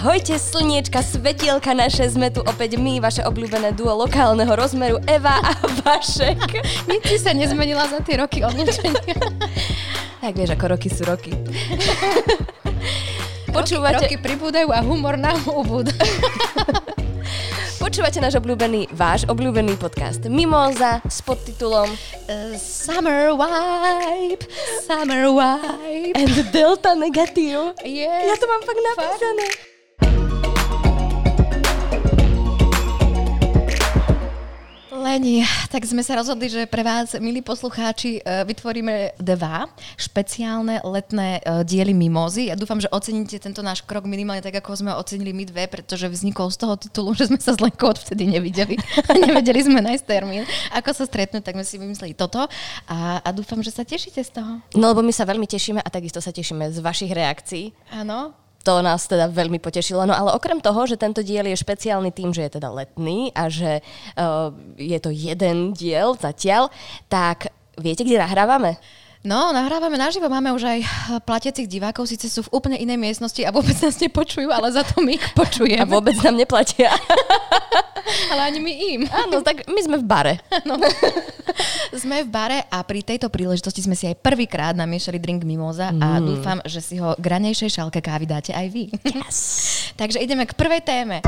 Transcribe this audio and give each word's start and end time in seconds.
Ahojte 0.00 0.40
slniečka, 0.40 1.04
svetielka 1.04 1.76
naše, 1.76 2.08
sme 2.08 2.32
tu 2.32 2.40
opäť 2.40 2.80
my, 2.80 3.04
vaše 3.04 3.20
obľúbené 3.20 3.76
duo 3.76 3.92
lokálneho 3.92 4.48
rozmeru 4.48 4.96
Eva 5.04 5.36
a 5.44 5.52
Vašek. 5.84 6.40
Nič 6.88 7.04
si 7.04 7.20
sa 7.20 7.36
nezmenila 7.36 7.84
za 7.84 8.00
tie 8.00 8.16
roky 8.16 8.40
odlučenia. 8.40 8.96
Tak 10.24 10.32
vieš, 10.40 10.56
ako 10.56 10.64
roky 10.72 10.88
sú 10.88 11.04
roky. 11.04 11.36
Počúvate... 13.52 14.08
Roky, 14.08 14.16
roky 14.16 14.24
pribúdajú 14.24 14.72
a 14.72 14.80
humor 14.80 15.20
nám 15.20 15.36
ubúda. 15.52 15.92
Počúvate 17.76 18.24
náš 18.24 18.40
obľúbený, 18.40 18.88
váš 18.96 19.28
obľúbený 19.28 19.76
podcast 19.76 20.24
Mimoza 20.32 21.04
s 21.04 21.20
podtitulom 21.20 21.92
uh, 21.92 22.52
Summer 22.56 23.36
Wipe, 23.36 24.48
Summer 24.80 25.28
Wipe 25.28 26.16
and 26.16 26.36
Delta 26.52 26.96
Negative. 26.96 27.76
Yes, 27.84 28.32
ja 28.32 28.36
to 28.40 28.48
mám 28.48 28.64
fakt 28.64 28.80
napísané. 28.80 29.44
Fakt? 29.44 29.69
Leni, 35.10 35.42
tak 35.74 35.82
sme 35.82 36.06
sa 36.06 36.14
rozhodli, 36.14 36.46
že 36.46 36.70
pre 36.70 36.86
vás, 36.86 37.18
milí 37.18 37.42
poslucháči, 37.42 38.22
e, 38.22 38.46
vytvoríme 38.46 39.18
dva 39.18 39.66
špeciálne 39.98 40.86
letné 40.86 41.42
e, 41.42 41.66
diely 41.66 41.90
Mimozy. 41.90 42.46
Ja 42.46 42.54
dúfam, 42.54 42.78
že 42.78 42.86
oceníte 42.94 43.34
tento 43.42 43.58
náš 43.58 43.82
krok 43.82 44.06
minimálne 44.06 44.38
tak, 44.38 44.62
ako 44.62 44.70
sme 44.70 44.94
ocenili 44.94 45.34
my 45.34 45.50
dve, 45.50 45.66
pretože 45.66 46.06
vznikol 46.06 46.54
z 46.54 46.62
toho 46.62 46.78
titulu, 46.78 47.10
že 47.18 47.26
sme 47.26 47.42
sa 47.42 47.50
s 47.50 47.58
Lenkou 47.58 47.90
odvtedy 47.90 48.22
nevideli 48.22 48.78
a 48.78 49.10
nevedeli 49.26 49.58
sme 49.66 49.82
nájsť 49.82 50.04
termín. 50.06 50.46
Ako 50.78 50.94
sa 50.94 51.02
stretnúť, 51.10 51.42
tak 51.42 51.58
sme 51.58 51.66
si 51.66 51.74
vymysleli 51.82 52.14
toto 52.14 52.46
a, 52.86 53.18
a 53.18 53.28
dúfam, 53.34 53.58
že 53.66 53.74
sa 53.74 53.82
tešíte 53.82 54.22
z 54.22 54.30
toho. 54.30 54.62
No 54.78 54.94
lebo 54.94 55.02
my 55.02 55.10
sa 55.10 55.26
veľmi 55.26 55.50
tešíme 55.50 55.82
a 55.82 55.90
takisto 55.90 56.22
sa 56.22 56.30
tešíme 56.30 56.70
z 56.70 56.78
vašich 56.78 57.10
reakcií. 57.10 57.74
Áno, 57.98 58.30
to 58.60 58.84
nás 58.84 59.08
teda 59.08 59.32
veľmi 59.32 59.56
potešilo. 59.56 60.04
No 60.04 60.12
ale 60.12 60.36
okrem 60.36 60.60
toho, 60.60 60.84
že 60.84 61.00
tento 61.00 61.24
diel 61.24 61.48
je 61.48 61.56
špeciálny 61.56 62.12
tým, 62.12 62.30
že 62.36 62.44
je 62.46 62.60
teda 62.60 62.68
letný 62.68 63.32
a 63.32 63.48
že 63.48 63.80
uh, 63.80 64.52
je 64.76 64.98
to 65.00 65.08
jeden 65.08 65.72
diel 65.72 66.12
zatiaľ, 66.16 66.68
tak 67.08 67.48
viete, 67.80 68.04
kde 68.04 68.20
nahrávame? 68.20 68.76
No, 69.20 69.52
nahrávame 69.52 70.00
naživo, 70.00 70.32
máme 70.32 70.48
už 70.56 70.64
aj 70.64 70.80
platiacich 71.28 71.68
divákov, 71.68 72.08
síce 72.08 72.24
sú 72.32 72.40
v 72.48 72.56
úplne 72.56 72.80
inej 72.80 72.96
miestnosti 72.96 73.44
a 73.44 73.52
vôbec 73.52 73.76
nás 73.76 74.00
nepočujú, 74.00 74.48
ale 74.48 74.72
za 74.72 74.80
to 74.80 75.04
my 75.04 75.12
ich 75.12 75.26
počujeme. 75.36 75.76
A 75.76 75.84
vôbec 75.84 76.16
nám 76.24 76.40
neplatia. 76.40 76.88
ale 78.32 78.40
ani 78.48 78.64
my 78.64 78.72
im. 78.96 79.00
Áno, 79.12 79.44
tak 79.44 79.68
my 79.68 79.80
sme 79.84 79.96
v 80.00 80.06
bare. 80.08 80.34
No. 80.68 80.80
Sme 81.90 82.22
v 82.22 82.30
bare 82.30 82.58
a 82.70 82.86
pri 82.86 83.02
tejto 83.02 83.26
príležitosti 83.26 83.82
sme 83.82 83.98
si 83.98 84.06
aj 84.06 84.22
prvýkrát 84.22 84.78
namiešali 84.78 85.18
drink 85.18 85.42
Mimoza 85.42 85.90
mm. 85.90 85.98
a 85.98 86.08
dúfam, 86.22 86.58
že 86.62 86.78
si 86.78 87.02
ho 87.02 87.18
granejšej 87.18 87.82
šálke 87.82 87.98
kávy 87.98 88.30
dáte 88.30 88.54
aj 88.54 88.66
vy. 88.70 88.94
Yes. 89.02 89.38
Takže 90.00 90.22
ideme 90.22 90.46
k 90.46 90.54
prvej 90.54 90.86
téme. 90.86 91.18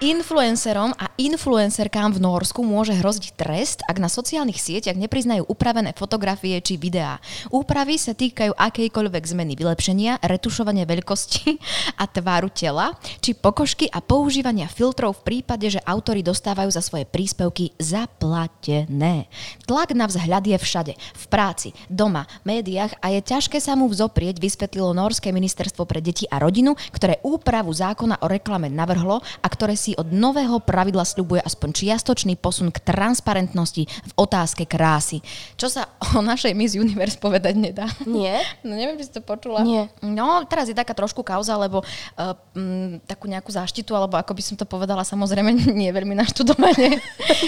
Influencerom 0.00 0.96
a 0.96 1.12
influencerkám 1.20 2.16
v 2.16 2.24
Norsku 2.24 2.64
môže 2.64 2.96
hroziť 2.96 3.36
trest, 3.36 3.84
ak 3.84 4.00
na 4.00 4.08
sociálnych 4.08 4.56
sieťach 4.56 4.96
nepriznajú 4.96 5.44
upravené 5.44 5.92
fotografie 5.92 6.56
či 6.64 6.80
videá. 6.80 7.20
Úpravy 7.52 8.00
sa 8.00 8.16
týkajú 8.16 8.56
akejkoľvek 8.56 9.24
zmeny 9.28 9.60
vylepšenia, 9.60 10.24
retušovania 10.24 10.88
veľkosti 10.88 11.60
a 12.00 12.08
tváru 12.08 12.48
tela, 12.48 12.96
či 13.20 13.36
pokožky 13.36 13.92
a 13.92 14.00
používania 14.00 14.72
filtrov 14.72 15.20
v 15.20 15.36
prípade, 15.36 15.68
že 15.68 15.84
autory 15.84 16.24
dostávajú 16.24 16.72
za 16.72 16.80
svoje 16.80 17.04
príspevky 17.04 17.76
zaplatené. 17.76 19.28
Tlak 19.68 19.92
na 19.92 20.08
vzhľad 20.08 20.48
je 20.48 20.56
všade. 20.56 20.92
V 20.96 21.24
práci, 21.28 21.76
doma, 21.92 22.24
médiách 22.48 22.96
a 23.04 23.12
je 23.12 23.20
ťažké 23.20 23.60
sa 23.60 23.76
mu 23.76 23.84
vzoprieť, 23.84 24.40
vysvetlilo 24.40 24.96
Norské 24.96 25.28
ministerstvo 25.28 25.84
pre 25.84 26.00
deti 26.00 26.24
a 26.24 26.40
rodinu, 26.40 26.72
ktoré 26.88 27.20
úpravu 27.20 27.68
zákona 27.68 28.24
o 28.24 28.26
reklame 28.32 28.72
navrhlo 28.72 29.20
a 29.44 29.48
ktoré 29.52 29.76
si 29.76 29.89
si 29.90 29.98
od 29.98 30.14
nového 30.14 30.62
pravidla 30.62 31.02
sľubuje 31.02 31.42
aspoň 31.42 31.68
čiastočný 31.74 32.38
posun 32.38 32.70
k 32.70 32.78
transparentnosti 32.78 33.90
v 33.90 34.12
otázke 34.14 34.62
krásy. 34.70 35.18
Čo 35.58 35.66
sa 35.66 35.90
o 36.18 36.22
našej 36.22 36.54
Miss 36.54 36.78
Universe 36.78 37.18
povedať 37.18 37.58
nedá. 37.58 37.90
Nie? 38.06 38.38
No 38.60 38.76
neviem, 38.76 39.00
či 39.00 39.08
si 39.08 39.16
to 39.16 39.24
počula. 39.24 39.64
Nie. 39.64 39.88
No, 40.04 40.44
teraz 40.44 40.68
je 40.68 40.76
taká 40.76 40.92
trošku 40.92 41.24
kauza, 41.24 41.56
lebo 41.56 41.80
uh, 41.80 42.36
m, 42.52 43.00
takú 43.08 43.24
nejakú 43.24 43.48
záštitu, 43.48 43.96
alebo 43.96 44.20
ako 44.20 44.36
by 44.36 44.42
som 44.44 44.54
to 44.54 44.68
povedala, 44.68 45.00
samozrejme 45.00 45.48
nie 45.80 45.88
veľmi 45.88 46.12
naštudovanie, 46.12 47.00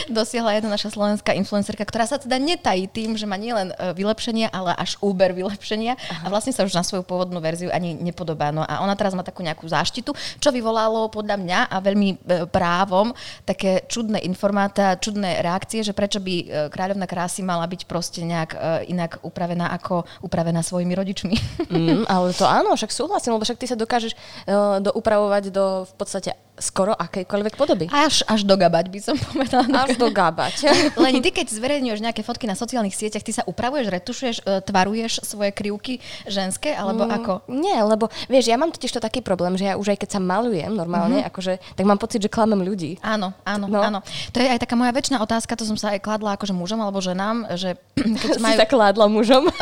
dosiahla 0.08 0.56
jedna 0.56 0.72
naša 0.72 0.88
slovenská 0.96 1.36
influencerka, 1.36 1.84
ktorá 1.84 2.08
sa 2.08 2.16
teda 2.16 2.40
netají 2.40 2.88
tým, 2.88 3.14
že 3.14 3.28
má 3.28 3.36
nielen 3.36 3.76
uh, 3.76 3.92
vylepšenia, 3.92 4.50
ale 4.50 4.72
až 4.74 4.96
úber 5.04 5.36
vylepšenia 5.36 5.94
Aha. 5.94 6.26
a 6.26 6.32
vlastne 6.32 6.56
sa 6.56 6.64
už 6.64 6.72
na 6.72 6.82
svoju 6.82 7.04
pôvodnú 7.04 7.38
verziu 7.44 7.68
ani 7.68 7.92
nepodobá. 7.92 8.50
No 8.50 8.64
a 8.64 8.80
ona 8.80 8.96
teraz 8.96 9.12
má 9.12 9.20
takú 9.20 9.44
nejakú 9.44 9.68
záštitu, 9.68 10.16
čo 10.40 10.48
vyvolalo 10.48 11.12
podľa 11.12 11.36
mňa 11.38 11.58
a 11.68 11.76
veľmi 11.78 12.24
právom 12.50 13.12
také 13.44 13.84
čudné 13.88 14.22
informáta, 14.24 14.96
čudné 14.98 15.42
reakcie, 15.42 15.84
že 15.84 15.96
prečo 15.96 16.18
by 16.18 16.34
e, 16.34 16.44
kráľovna 16.72 17.06
krásy 17.06 17.40
mala 17.44 17.66
byť 17.68 17.84
proste 17.86 18.22
nejak 18.22 18.50
e, 18.54 18.58
inak 18.92 19.20
upravená 19.22 19.70
ako 19.76 20.04
upravená 20.24 20.60
svojimi 20.62 20.94
rodičmi. 20.94 21.36
Mm, 21.72 22.04
ale 22.08 22.32
to 22.36 22.44
áno, 22.44 22.74
však 22.76 22.92
súhlasím, 22.92 23.34
lebo 23.34 23.44
však 23.44 23.60
ty 23.60 23.66
sa 23.68 23.76
dokážeš 23.78 24.12
uh, 24.12 24.78
doupravovať 24.82 25.48
do 25.48 25.88
v 25.88 25.92
podstate 25.96 26.30
skoro 26.60 26.92
akejkoľvek 26.92 27.54
podoby. 27.56 27.88
Až, 27.88 28.22
až 28.28 28.44
do 28.44 28.54
gabať 28.54 28.92
by 28.92 29.00
som 29.00 29.16
povedala. 29.16 29.88
Až 29.88 29.96
do 29.96 30.08
gabať. 30.12 30.68
Len 31.04 31.24
ty, 31.24 31.32
keď 31.32 31.48
zverejňuješ 31.48 32.00
nejaké 32.04 32.20
fotky 32.20 32.44
na 32.44 32.52
sociálnych 32.52 32.92
sieťach, 32.92 33.24
ty 33.24 33.32
sa 33.32 33.42
upravuješ, 33.48 33.88
retušuješ, 33.88 34.36
tvaruješ 34.68 35.24
svoje 35.24 35.50
krivky 35.56 35.98
ženské, 36.28 36.76
alebo 36.76 37.08
mm, 37.08 37.12
ako? 37.16 37.32
Nie, 37.48 37.80
lebo 37.80 38.12
vieš, 38.28 38.52
ja 38.52 38.60
mám 38.60 38.68
totiž 38.68 38.92
to 38.92 39.00
taký 39.00 39.24
problém, 39.24 39.56
že 39.56 39.72
ja 39.72 39.74
už 39.80 39.96
aj 39.96 39.98
keď 40.04 40.10
sa 40.16 40.20
malujem 40.20 40.72
normálne, 40.72 41.24
mm-hmm. 41.24 41.30
akože, 41.32 41.52
tak 41.76 41.84
mám 41.88 41.96
pocit, 41.96 42.20
že 42.20 42.28
klamem 42.28 42.60
ľudí. 42.60 43.00
Áno, 43.00 43.32
áno, 43.48 43.66
no. 43.66 43.80
áno. 43.80 43.98
To 44.36 44.38
je 44.38 44.48
aj 44.48 44.60
taká 44.60 44.76
moja 44.76 44.92
väčšiná 44.92 45.24
otázka, 45.24 45.56
to 45.56 45.64
som 45.64 45.80
sa 45.80 45.96
aj 45.96 46.04
kladla 46.04 46.36
akože 46.36 46.52
mužom 46.52 46.84
alebo 46.84 47.00
ženám, 47.00 47.48
že 47.56 47.80
keď 48.22 48.38
majú... 48.44 48.56
Si 48.56 48.60
sa 48.60 48.68
kladla 48.68 49.06
mužom? 49.08 49.48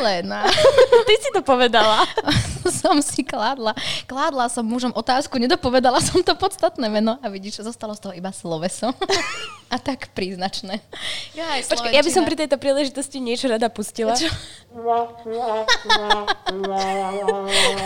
Lena. 0.00 0.48
Ty 1.08 1.14
si 1.20 1.30
to 1.36 1.44
povedala. 1.44 2.08
som 2.80 2.98
si 3.04 3.20
kladla. 3.20 3.76
Kladla 4.08 4.48
som 4.48 4.64
mužom 4.64 4.92
otázku, 4.96 5.36
nedopovedala 5.36 6.00
som 6.00 6.24
to 6.24 6.32
podstatné 6.34 6.88
meno 6.88 7.20
a 7.20 7.26
vidíš, 7.28 7.60
zostalo 7.62 7.92
z 7.92 8.00
toho 8.00 8.14
iba 8.16 8.32
sloveso. 8.32 8.90
a 9.70 9.76
tak 9.78 10.10
príznačné. 10.18 10.82
Ja, 11.38 11.54
aj 11.54 11.70
Počkej, 11.70 11.94
ja 11.94 12.02
by 12.02 12.10
som 12.10 12.26
pri 12.26 12.34
tejto 12.34 12.58
príležitosti 12.58 13.22
niečo 13.22 13.46
rada 13.46 13.70
pustila. 13.70 14.18
Čo? 14.18 14.26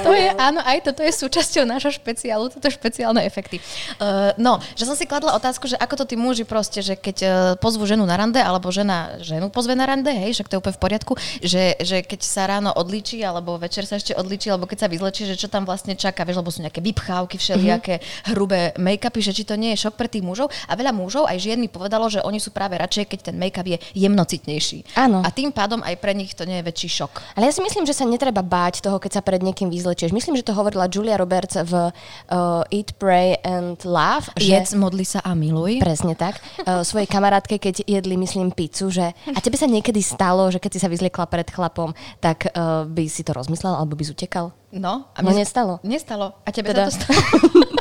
to 0.04 0.12
je, 0.12 0.28
áno, 0.36 0.60
aj 0.64 0.78
toto 0.84 1.00
je 1.04 1.12
súčasťou 1.12 1.64
nášho 1.68 1.92
špeciálu, 1.92 2.48
toto 2.48 2.68
špeciálne 2.72 3.24
efekty. 3.24 3.60
Uh, 4.00 4.32
no, 4.40 4.60
že 4.76 4.88
som 4.88 4.96
si 4.96 5.04
kladla 5.04 5.36
otázku, 5.36 5.68
že 5.68 5.76
ako 5.76 6.04
to 6.04 6.04
tí 6.12 6.16
muži 6.16 6.48
proste, 6.48 6.80
že 6.80 6.96
keď 6.96 7.16
uh, 7.24 7.30
pozvu 7.60 7.84
ženu 7.84 8.08
na 8.08 8.16
rande, 8.16 8.40
alebo 8.40 8.72
žena 8.72 9.20
ženu 9.20 9.52
pozve 9.52 9.76
na 9.76 9.84
rande, 9.84 10.12
hej, 10.12 10.40
však 10.40 10.48
to 10.48 10.56
je 10.56 10.60
úplne 10.60 10.76
v 10.76 10.82
poriadku, 10.82 11.12
že, 11.44 11.76
že 11.84 12.00
keď 12.00 12.20
sa 12.24 12.48
ráno 12.48 12.72
odličí, 12.72 13.20
alebo 13.20 13.60
večer 13.60 13.84
sa 13.84 14.00
ešte 14.00 14.16
odličí, 14.16 14.48
alebo 14.48 14.64
keď 14.64 14.84
sa 14.84 14.88
vyzlečí, 14.88 15.28
že 15.28 15.36
čo 15.36 15.52
tam 15.52 15.68
vlastne 15.68 15.96
čaká, 15.96 16.24
vieš, 16.24 16.40
lebo 16.40 16.48
sú 16.48 16.64
nejaké 16.64 16.80
vypchávky, 16.80 17.36
všelijaké 17.36 18.00
mm-hmm. 18.00 18.28
hrubé 18.32 18.72
make-upy, 18.80 19.20
že 19.20 19.36
či 19.36 19.44
to 19.44 19.56
nie 19.56 19.72
je 19.72 19.88
šok 19.88 19.96
pre 19.96 20.08
tých 20.08 20.24
mužov. 20.24 20.52
A 20.68 20.76
veľa 20.76 20.92
mužov, 20.92 21.28
aj 21.28 21.40
žien 21.40 21.56
mi 21.56 21.72
povedalo, 21.74 22.06
že 22.06 22.22
oni 22.22 22.38
sú 22.38 22.54
práve 22.54 22.78
radšej, 22.78 23.10
keď 23.10 23.18
ten 23.30 23.36
make-up 23.36 23.66
je 23.66 23.82
jemnocitnejší. 23.98 24.94
Áno. 24.94 25.26
A 25.26 25.28
tým 25.34 25.50
pádom 25.50 25.82
aj 25.82 25.98
pre 25.98 26.14
nich 26.14 26.30
to 26.38 26.46
nie 26.46 26.62
je 26.62 26.66
väčší 26.70 27.02
šok. 27.02 27.34
Ale 27.34 27.50
ja 27.50 27.52
si 27.52 27.58
myslím, 27.58 27.82
že 27.82 27.98
sa 27.98 28.06
netreba 28.06 28.46
báť 28.46 28.78
toho, 28.78 29.02
keď 29.02 29.18
sa 29.18 29.22
pred 29.26 29.42
niekým 29.42 29.66
vyzlečieš. 29.66 30.14
Myslím, 30.14 30.38
že 30.38 30.46
to 30.46 30.54
hovorila 30.54 30.86
Julia 30.86 31.18
Roberts 31.18 31.58
v 31.58 31.90
uh, 31.90 32.62
Eat, 32.70 32.94
Pray 33.02 33.42
and 33.42 33.82
Love. 33.82 34.30
Že... 34.38 34.46
Jedz, 34.46 34.70
modli 34.78 35.02
sa 35.02 35.18
a 35.26 35.34
miluj. 35.34 35.82
Presne 35.82 36.14
tak. 36.14 36.38
Uh, 36.62 36.86
svojej 36.86 37.10
kamarátke, 37.10 37.58
keď 37.58 37.82
jedli, 37.82 38.14
myslím, 38.14 38.54
pizzu, 38.54 38.94
že 38.94 39.10
a 39.10 39.38
tebe 39.42 39.58
sa 39.58 39.66
niekedy 39.66 39.98
stalo, 40.04 40.46
že 40.52 40.62
keď 40.62 40.70
si 40.76 40.82
sa 40.84 40.92
vyzliekla 40.92 41.26
pred 41.26 41.48
chlapom, 41.50 41.90
tak 42.22 42.46
uh, 42.54 42.86
by 42.86 43.04
si 43.10 43.26
to 43.26 43.34
rozmyslel 43.34 43.74
alebo 43.74 43.98
by 43.98 44.04
zutekal? 44.04 44.54
No. 44.74 45.08
A 45.14 45.18
mne 45.22 45.38
no 45.38 45.40
nestalo. 45.40 45.72
Nestalo. 45.86 46.26
A 46.44 46.50
tebe 46.50 46.74
teda... 46.74 46.90
sa 46.90 46.98
to 46.98 47.14
stalo? 47.14 47.70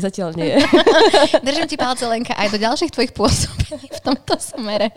Zatiaľ 0.00 0.32
nie. 0.34 0.56
Držím 1.46 1.68
ti 1.68 1.76
palce, 1.76 2.08
Lenka, 2.08 2.32
aj 2.32 2.48
do 2.48 2.58
ďalších 2.58 2.90
tvojich 2.90 3.12
pôsobení 3.12 3.86
v 3.86 4.00
tomto 4.00 4.34
smere. 4.40 4.90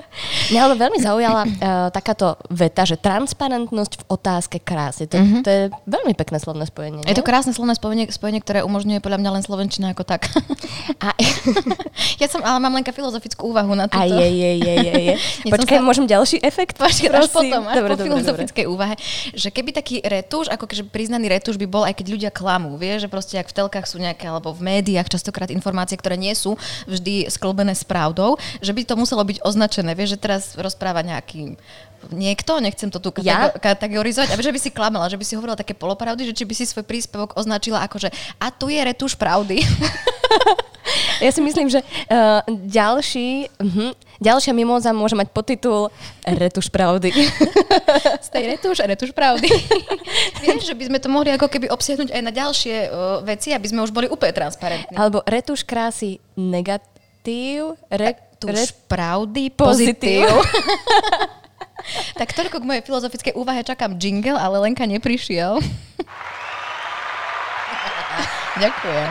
Mňa 0.50 0.62
ale 0.64 0.76
veľmi 0.80 1.00
zaujala 1.04 1.44
uh, 1.44 1.52
takáto 1.92 2.40
veta, 2.48 2.88
že 2.88 2.96
transparentnosť 2.96 3.94
v 4.00 4.04
otázke 4.08 4.58
krásy. 4.64 5.12
To, 5.12 5.20
mm-hmm. 5.20 5.42
to 5.44 5.50
je 5.50 5.62
veľmi 5.84 6.14
pekné 6.16 6.38
slovné 6.40 6.64
spojenie. 6.64 7.04
Nie? 7.04 7.12
Je 7.12 7.20
to 7.20 7.26
krásne 7.28 7.52
slovné 7.52 7.76
spojenie, 7.76 8.08
spojenie, 8.08 8.40
ktoré 8.40 8.64
umožňuje 8.64 9.04
podľa 9.04 9.20
mňa 9.20 9.30
len 9.36 9.44
slovenčina 9.44 9.92
ako 9.92 10.08
tak. 10.08 10.32
A, 11.04 11.12
ja 12.22 12.28
som, 12.32 12.40
ale 12.40 12.64
mám 12.64 12.72
len 12.80 12.86
filozofickú 12.86 13.50
úvahu 13.50 13.74
na 13.74 13.90
toto. 13.90 14.00
A 14.00 14.08
je, 14.08 14.28
je, 14.30 14.52
je, 14.62 14.74
je. 14.80 14.94
je. 14.94 15.16
Počkaj, 15.54 15.80
sa... 15.82 15.84
môžem 15.84 16.06
ďalší 16.06 16.40
efekt? 16.46 16.78
Počkaj, 16.78 17.10
až 17.10 17.28
potom, 17.34 17.66
až 17.66 17.76
dobre, 17.82 17.92
po 17.92 17.98
dobre, 17.98 18.08
filozofickej 18.08 18.66
dobre. 18.70 18.74
úvahe. 18.78 18.96
Že 19.34 19.50
keby 19.50 19.70
taký 19.74 19.96
retuš, 20.06 20.48
ako 20.54 20.70
keďže 20.70 20.86
priznaný 20.94 21.28
retuš 21.34 21.58
by 21.58 21.68
bol, 21.68 21.84
aj 21.84 21.98
keď 21.98 22.06
ľudia 22.14 22.32
klamú, 22.32 22.78
vie, 22.78 23.02
že 23.02 23.10
proste 23.10 23.42
ak 23.42 23.50
v 23.50 23.58
telkách 23.66 23.90
sú 23.90 23.98
nejaké, 23.98 24.30
alebo 24.30 24.54
v 24.54 24.62
médiách 24.62 24.93
médiách 24.94 25.10
častokrát 25.10 25.50
informácie, 25.50 25.98
ktoré 25.98 26.14
nie 26.14 26.38
sú 26.38 26.54
vždy 26.86 27.26
sklbené 27.34 27.74
s 27.74 27.82
pravdou, 27.82 28.38
že 28.62 28.70
by 28.70 28.86
to 28.86 28.94
muselo 28.94 29.26
byť 29.26 29.42
označené. 29.42 29.98
Vieš, 29.98 30.14
že 30.14 30.22
teraz 30.22 30.54
rozpráva 30.54 31.02
nejaký 31.02 31.58
niekto, 32.14 32.60
nechcem 32.60 32.92
to 32.94 33.00
tu 33.02 33.10
Ja? 33.24 33.50
katego- 33.50 33.58
kategorizovať, 33.64 34.30
a 34.30 34.38
že 34.38 34.52
by 34.54 34.60
si 34.60 34.70
klamala, 34.70 35.08
že 35.10 35.16
by 35.18 35.26
si 35.26 35.34
hovorila 35.40 35.58
také 35.58 35.74
polopravdy, 35.74 36.30
že 36.30 36.36
či 36.36 36.44
by 36.46 36.54
si 36.54 36.68
svoj 36.68 36.84
príspevok 36.86 37.34
označila 37.40 37.82
ako, 37.82 37.96
že 37.98 38.10
a 38.38 38.52
tu 38.52 38.68
je 38.70 38.78
retuš 38.78 39.16
pravdy. 39.16 39.64
Ja 41.24 41.32
si 41.32 41.40
myslím, 41.40 41.72
že 41.72 41.80
uh, 41.80 42.44
ďalší, 42.68 43.48
uh-huh, 43.56 43.96
ďalšia 44.20 44.52
mimoza 44.52 44.92
môže 44.92 45.16
mať 45.16 45.32
podtitul 45.32 45.88
Retuš 46.28 46.68
pravdy. 46.68 47.16
Z 48.26 48.28
tej 48.28 48.44
retuš 48.52 48.84
a 48.84 48.92
retuš 48.92 49.16
pravdy. 49.16 49.48
Vieš, 50.44 50.68
že 50.68 50.76
by 50.76 50.84
sme 50.92 50.98
to 51.00 51.08
mohli 51.08 51.32
ako 51.32 51.48
keby 51.48 51.72
obsiahnuť 51.72 52.12
aj 52.12 52.22
na 52.22 52.32
ďalšie 52.36 52.76
uh, 52.92 53.24
veci, 53.24 53.56
aby 53.56 53.64
sme 53.64 53.88
už 53.88 53.96
boli 53.96 54.12
úplne 54.12 54.36
transparentní. 54.36 54.92
Alebo 55.00 55.24
retuš 55.24 55.64
krásy 55.64 56.20
negatív, 56.36 57.80
re, 57.88 58.20
Retuš 58.44 58.76
pravdy 58.92 59.56
pozitív. 59.56 60.28
pozitív. 60.28 60.28
tak 62.20 62.36
toľko 62.36 62.60
k 62.60 62.68
mojej 62.68 62.84
filozofickej 62.84 63.34
úvahe. 63.40 63.64
Čakám 63.64 63.96
jingle, 63.96 64.36
ale 64.36 64.60
Lenka 64.60 64.84
neprišiel. 64.84 65.64
Ďakujem. 68.54 69.10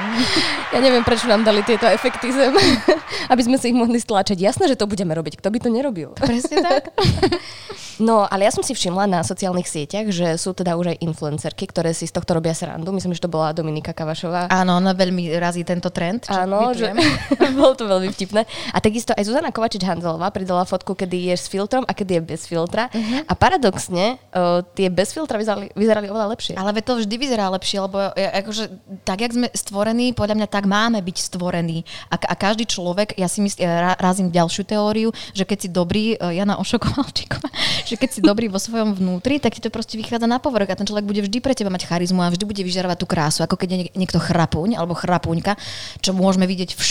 Ja 0.70 0.78
neviem, 0.78 1.02
prečo 1.02 1.26
nám 1.26 1.42
dali 1.42 1.66
tieto 1.66 1.90
efekty 1.90 2.30
zem, 2.30 2.54
aby 3.32 3.42
sme 3.42 3.58
si 3.58 3.74
ich 3.74 3.76
mohli 3.76 3.98
stlačiť. 3.98 4.38
Jasné, 4.38 4.70
že 4.70 4.78
to 4.78 4.86
budeme 4.86 5.10
robiť. 5.18 5.42
Kto 5.42 5.50
by 5.50 5.58
to 5.58 5.68
nerobil? 5.70 6.14
Presne 6.14 6.62
tak. 6.62 6.94
No, 7.98 8.24
ale 8.24 8.48
ja 8.48 8.52
som 8.54 8.64
si 8.64 8.72
všimla 8.72 9.04
na 9.10 9.20
sociálnych 9.20 9.68
sieťach, 9.68 10.08
že 10.08 10.38
sú 10.40 10.56
teda 10.56 10.78
už 10.78 10.96
aj 10.96 10.98
influencerky, 11.04 11.68
ktoré 11.68 11.92
si 11.92 12.08
z 12.08 12.14
tohto 12.14 12.38
robia 12.38 12.56
srandu. 12.56 12.92
Myslím, 12.94 13.12
že 13.12 13.24
to 13.24 13.32
bola 13.32 13.52
Dominika 13.52 13.92
Kavašová. 13.92 14.48
Áno, 14.48 14.78
ona 14.78 14.96
veľmi 14.96 15.32
razí 15.36 15.66
tento 15.66 15.90
trend. 15.90 16.28
Áno, 16.30 16.72
že 16.72 16.94
bolo 17.58 17.76
to 17.76 17.84
veľmi 17.84 18.08
vtipné. 18.14 18.46
A 18.72 18.78
takisto 18.78 19.12
aj 19.12 19.26
Zuzana 19.26 19.52
Kovačič-Hanzelová 19.52 20.30
pridala 20.32 20.64
fotku, 20.64 20.96
kedy 20.96 21.32
je 21.32 21.36
s 21.36 21.50
filtrom 21.50 21.84
a 21.84 21.92
kedy 21.92 22.20
je 22.20 22.22
bez 22.22 22.46
filtra. 22.46 22.88
Mhm. 22.92 23.28
A 23.28 23.32
paradoxne, 23.34 24.16
uh, 24.32 24.64
tie 24.72 24.88
bez 24.88 25.12
filtra 25.12 25.36
vyzerali, 25.36 25.72
vyzerali 25.74 26.06
oveľa 26.08 26.28
lepšie. 26.32 26.54
Ale 26.56 26.70
to 26.82 26.98
vždy 26.98 27.14
vyzerá 27.16 27.48
lepšie, 27.52 27.78
lebo 27.82 28.12
akože, 28.14 28.64
tak, 29.06 29.22
jak 29.22 29.32
sme 29.32 29.48
stvorení, 29.54 30.12
podľa 30.12 30.36
mňa 30.42 30.48
tak 30.50 30.66
máme 30.66 30.98
byť 31.00 31.16
stvorení. 31.18 31.86
A, 32.10 32.18
a 32.18 32.34
každý 32.34 32.66
človek, 32.66 33.14
ja 33.16 33.30
si 33.30 33.40
myslím, 33.40 33.64
ja 33.64 33.94
ra- 33.94 33.98
razím 33.98 34.28
ďalšiu 34.34 34.62
teóriu, 34.66 35.08
že 35.32 35.46
keď 35.46 35.58
si 35.58 35.68
dobrý, 35.70 36.04
e, 36.18 36.36
Jana 36.36 36.58
Ošokovalčíková, 36.58 37.48
že 37.86 37.98
keď 37.98 38.10
si 38.10 38.20
dobrý 38.22 38.46
vo 38.48 38.58
svojom 38.58 38.94
vnútri, 38.94 39.38
tak 39.42 39.56
ti 39.56 39.60
to 39.60 39.68
proste 39.68 39.98
vychádza 39.98 40.30
na 40.30 40.38
povrch 40.38 40.70
a 40.70 40.78
ten 40.78 40.86
človek 40.86 41.06
bude 41.06 41.20
vždy 41.24 41.38
pre 41.42 41.54
teba 41.56 41.68
mať 41.68 41.86
charizmu 41.88 42.22
a 42.22 42.32
vždy 42.32 42.44
bude 42.46 42.62
vyžarovať 42.62 42.98
tú 42.98 43.06
krásu, 43.06 43.40
ako 43.42 43.58
keď 43.58 43.68
je 43.68 43.78
niek- 43.84 43.94
niekto 43.96 44.18
chrapuň 44.22 44.78
alebo 44.78 44.94
chrapuňka, 44.94 45.58
čo 46.00 46.14
môžeme 46.14 46.46
vidieť 46.46 46.78
v 46.78 46.82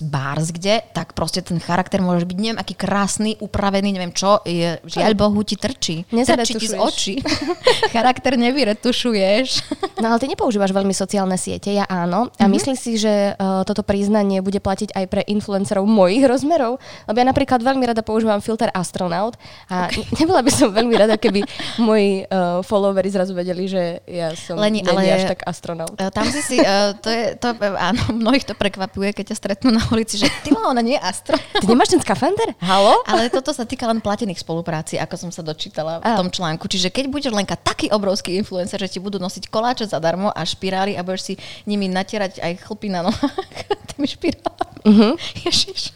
bárs 0.00 0.50
kde, 0.50 0.82
tak 0.90 1.12
proste 1.12 1.40
ten 1.40 1.56
charakter 1.56 1.98
môže 1.98 2.24
byť 2.24 2.36
neviem 2.36 2.56
aký 2.56 2.72
krásny, 2.72 3.36
upravený, 3.38 3.90
neviem 3.90 4.10
čo, 4.10 4.40
je, 4.42 4.80
žiaľ 4.84 5.12
Bohu 5.14 5.40
ti 5.40 5.54
trčí. 5.54 6.02
Trčí 6.08 6.54
ti 6.56 6.66
z 6.66 6.76
očí. 6.76 7.14
charakter 7.94 8.36
nevyretušuješ. 8.36 9.48
No 9.98 10.10
ale 10.10 10.18
ty 10.18 10.26
nepoužívaš 10.26 10.70
veľmi 10.70 10.92
sociálne 10.92 11.36
siete, 11.36 11.70
ja 11.70 11.84
áno. 11.86 12.28
A 12.36 12.44
Mhm. 12.46 12.52
myslíš 12.52 12.78
si, 12.78 12.92
že 12.96 13.32
uh, 13.32 13.62
toto 13.62 13.80
priznanie 13.80 14.40
bude 14.40 14.58
platiť 14.58 14.92
aj 14.92 15.04
pre 15.06 15.22
influencerov 15.24 15.84
mojich 15.84 16.22
rozmerov? 16.22 16.76
Lebo 17.04 17.16
ja 17.16 17.26
napríklad 17.26 17.60
veľmi 17.60 17.84
rada 17.86 18.00
používam 18.00 18.38
filter 18.38 18.68
astronaut 18.72 19.34
a 19.66 19.88
okay. 19.88 20.04
nebola 20.20 20.40
by 20.40 20.50
som 20.50 20.68
veľmi 20.70 20.94
rada, 20.94 21.16
keby 21.16 21.42
moji 21.78 22.24
uh, 22.24 22.60
followery 22.60 23.08
zrazu 23.08 23.32
vedeli, 23.32 23.66
že 23.66 24.02
ja 24.04 24.34
som 24.34 24.58
Leni, 24.58 24.82
ale- 24.82 25.08
až 25.08 25.24
tak 25.28 25.40
astronaut. 25.44 25.94
E, 25.94 26.10
Tam 26.10 26.26
si 26.26 26.42
si, 26.42 26.56
uh, 26.58 26.92
to 26.96 27.08
je, 27.08 27.34
to, 27.36 27.48
áno, 27.78 28.02
mnohých 28.12 28.44
to 28.44 28.54
prekvapuje, 28.54 29.12
keď 29.12 29.32
ťa 29.32 29.36
stretnú 29.36 29.70
na 29.70 29.82
ulici, 29.92 30.18
že 30.18 30.28
ty 30.42 30.50
ona 30.54 30.82
nie 30.82 30.98
je 30.98 31.02
astro. 31.02 31.36
Ty 31.38 31.66
nemáš 31.66 31.94
ten 31.94 32.00
skafander? 32.02 32.52
Halo? 32.58 33.02
Ale 33.06 33.30
toto 33.30 33.54
sa 33.54 33.62
týka 33.62 33.86
len 33.86 34.02
platených 34.02 34.42
spolupráci, 34.42 34.98
ako 34.98 35.14
som 35.16 35.30
sa 35.30 35.40
dočítala 35.46 36.02
v 36.02 36.12
tom 36.18 36.28
článku. 36.30 36.66
Čiže 36.66 36.90
keď 36.90 37.04
budeš 37.10 37.32
Lenka 37.32 37.54
taký 37.54 37.88
obrovský 37.94 38.34
influencer, 38.36 38.82
že 38.82 38.96
ti 38.96 38.98
budú 38.98 39.16
nosiť 39.22 39.48
koláče 39.50 39.86
zadarmo 39.86 40.34
a 40.34 40.42
špirály 40.42 40.98
a 40.98 41.06
budeš 41.06 41.32
si 41.32 41.34
nimi 41.64 41.86
natierať 41.86 42.42
aj 42.42 42.52
chlpy 42.66 42.88
na 42.90 43.06
nohách 43.06 43.34
tými 43.94 44.06
špirálami. 44.10 44.80
Mhm. 44.86 45.08
Ježiš. 45.46 45.94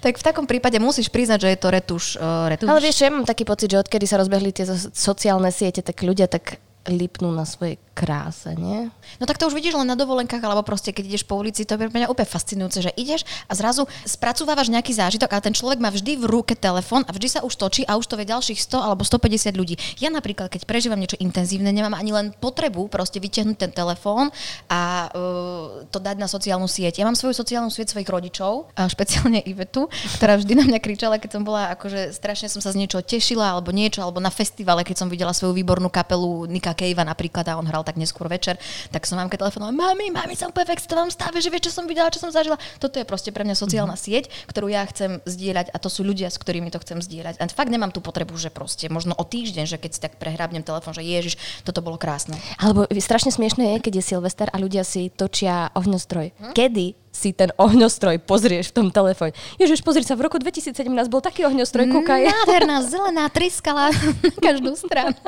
Tak 0.00 0.16
v 0.16 0.24
takom 0.24 0.48
prípade 0.48 0.80
musíš 0.80 1.12
priznať, 1.12 1.44
že 1.44 1.48
je 1.52 1.58
to 1.60 1.68
retuš. 1.68 2.04
Uh, 2.16 2.48
retuš. 2.48 2.68
Ale 2.72 2.80
vieš, 2.80 3.04
ja 3.04 3.12
mám 3.12 3.28
taký 3.28 3.44
pocit, 3.44 3.68
že 3.68 3.84
odkedy 3.84 4.08
sa 4.08 4.16
rozbehli 4.16 4.48
tie 4.48 4.64
so- 4.64 4.88
sociálne 4.96 5.52
siete, 5.52 5.84
tak 5.84 6.00
ľudia 6.00 6.24
tak 6.24 6.56
lipnú 6.86 7.34
na 7.34 7.42
svojej 7.42 7.76
kráse, 7.98 8.54
nie? 8.54 8.86
No 9.18 9.26
tak 9.26 9.42
to 9.42 9.50
už 9.50 9.58
vidíš 9.58 9.74
len 9.74 9.90
na 9.90 9.98
dovolenkách, 9.98 10.38
alebo 10.38 10.62
proste 10.62 10.94
keď 10.94 11.10
ideš 11.10 11.26
po 11.26 11.34
ulici, 11.34 11.66
to 11.66 11.74
je 11.74 11.82
pre 11.82 11.90
mňa 11.90 12.06
úplne 12.06 12.30
fascinujúce, 12.30 12.78
že 12.78 12.94
ideš 12.94 13.26
a 13.50 13.58
zrazu 13.58 13.90
spracovávaš 14.06 14.70
nejaký 14.70 14.94
zážitok 14.94 15.34
a 15.34 15.42
ten 15.42 15.50
človek 15.50 15.82
má 15.82 15.90
vždy 15.90 16.14
v 16.22 16.24
ruke 16.30 16.54
telefón 16.54 17.02
a 17.02 17.10
vždy 17.10 17.26
sa 17.26 17.40
už 17.42 17.58
točí 17.58 17.82
a 17.90 17.98
už 17.98 18.06
to 18.06 18.14
vie 18.14 18.30
ďalších 18.30 18.62
100 18.70 18.78
alebo 18.78 19.02
150 19.02 19.50
ľudí. 19.58 19.74
Ja 19.98 20.14
napríklad, 20.14 20.46
keď 20.46 20.62
prežívam 20.62 21.02
niečo 21.02 21.18
intenzívne, 21.18 21.74
nemám 21.74 21.98
ani 21.98 22.14
len 22.14 22.26
potrebu 22.38 22.86
proste 22.86 23.18
vytiahnuť 23.18 23.58
ten 23.58 23.72
telefón 23.74 24.30
a 24.70 25.10
uh, 25.10 25.82
to 25.90 25.98
dať 25.98 26.22
na 26.22 26.30
sociálnu 26.30 26.70
sieť. 26.70 27.02
Ja 27.02 27.04
mám 27.10 27.18
svoju 27.18 27.34
sociálnu 27.34 27.74
sieť 27.74 27.98
svojich 27.98 28.06
rodičov, 28.06 28.70
a 28.78 28.86
špeciálne 28.86 29.42
Ivetu, 29.42 29.90
ktorá 30.22 30.38
vždy 30.38 30.54
na 30.54 30.64
mňa 30.70 30.78
kričala, 30.78 31.18
keď 31.18 31.30
som 31.34 31.42
bola 31.42 31.74
akože 31.74 32.14
strašne 32.14 32.46
som 32.46 32.62
sa 32.62 32.70
z 32.70 32.78
niečoho 32.78 33.02
tešila 33.02 33.58
alebo 33.58 33.74
niečo, 33.74 34.06
alebo 34.06 34.22
na 34.22 34.30
festivale, 34.30 34.86
keď 34.86 35.02
som 35.02 35.08
videla 35.10 35.34
svoju 35.34 35.50
výbornú 35.58 35.90
kapelu 35.90 36.46
Nika 36.46 36.77
Cavea 36.78 37.02
napríklad 37.02 37.42
a 37.50 37.58
on 37.58 37.66
hral 37.66 37.82
tak 37.82 37.98
neskôr 37.98 38.30
večer, 38.30 38.54
tak 38.94 39.02
som 39.02 39.18
mamke 39.18 39.34
telefonovala, 39.34 39.74
mami, 39.74 40.14
mami, 40.14 40.38
som 40.38 40.54
úplne 40.54 40.70
v 40.70 40.74
extrémnom 40.78 41.10
stave, 41.10 41.42
že 41.42 41.50
vieš, 41.50 41.74
čo 41.74 41.82
som 41.82 41.90
videla, 41.90 42.14
čo 42.14 42.22
som 42.22 42.30
zažila. 42.30 42.54
Toto 42.78 43.02
je 43.02 43.04
proste 43.04 43.34
pre 43.34 43.42
mňa 43.42 43.58
sociálna 43.58 43.98
sieť, 43.98 44.30
ktorú 44.46 44.70
ja 44.70 44.86
chcem 44.86 45.18
zdieľať 45.26 45.74
a 45.74 45.76
to 45.82 45.90
sú 45.90 46.06
ľudia, 46.06 46.30
s 46.30 46.38
ktorými 46.38 46.70
to 46.70 46.78
chcem 46.78 47.02
zdieľať. 47.02 47.42
A 47.42 47.50
fakt 47.50 47.74
nemám 47.74 47.90
tú 47.90 47.98
potrebu, 47.98 48.38
že 48.38 48.54
proste 48.54 48.86
možno 48.86 49.18
o 49.18 49.24
týždeň, 49.26 49.66
že 49.66 49.80
keď 49.82 49.90
si 49.90 50.00
tak 50.00 50.22
prehrabnem 50.22 50.62
telefón, 50.62 50.94
že 50.94 51.02
ježiš, 51.02 51.34
toto 51.66 51.82
bolo 51.82 51.98
krásne. 51.98 52.38
Alebo 52.62 52.86
strašne 53.02 53.34
smiešné 53.34 53.74
je, 53.74 53.82
keď 53.82 53.92
je 53.98 54.04
Silvester 54.14 54.46
a 54.52 54.56
ľudia 54.60 54.86
si 54.86 55.10
točia 55.10 55.74
ohňostroj. 55.74 56.54
Kedy 56.54 57.07
si 57.18 57.34
ten 57.34 57.50
ohňostroj 57.58 58.22
pozrieš 58.22 58.70
v 58.70 58.74
tom 58.78 58.86
telefóne? 58.94 59.34
Ježiš, 59.58 59.82
pozri 59.82 60.06
sa, 60.06 60.14
v 60.14 60.30
roku 60.30 60.38
2017 60.38 60.78
bol 61.10 61.18
taký 61.18 61.42
ohňostroj, 61.50 61.90
kúkaj. 61.90 62.30
Nádherná 62.30 62.78
zelená 62.94 63.26
triskala 63.26 63.90
na 63.90 64.30
každú 64.38 64.78
stranu. 64.78 65.18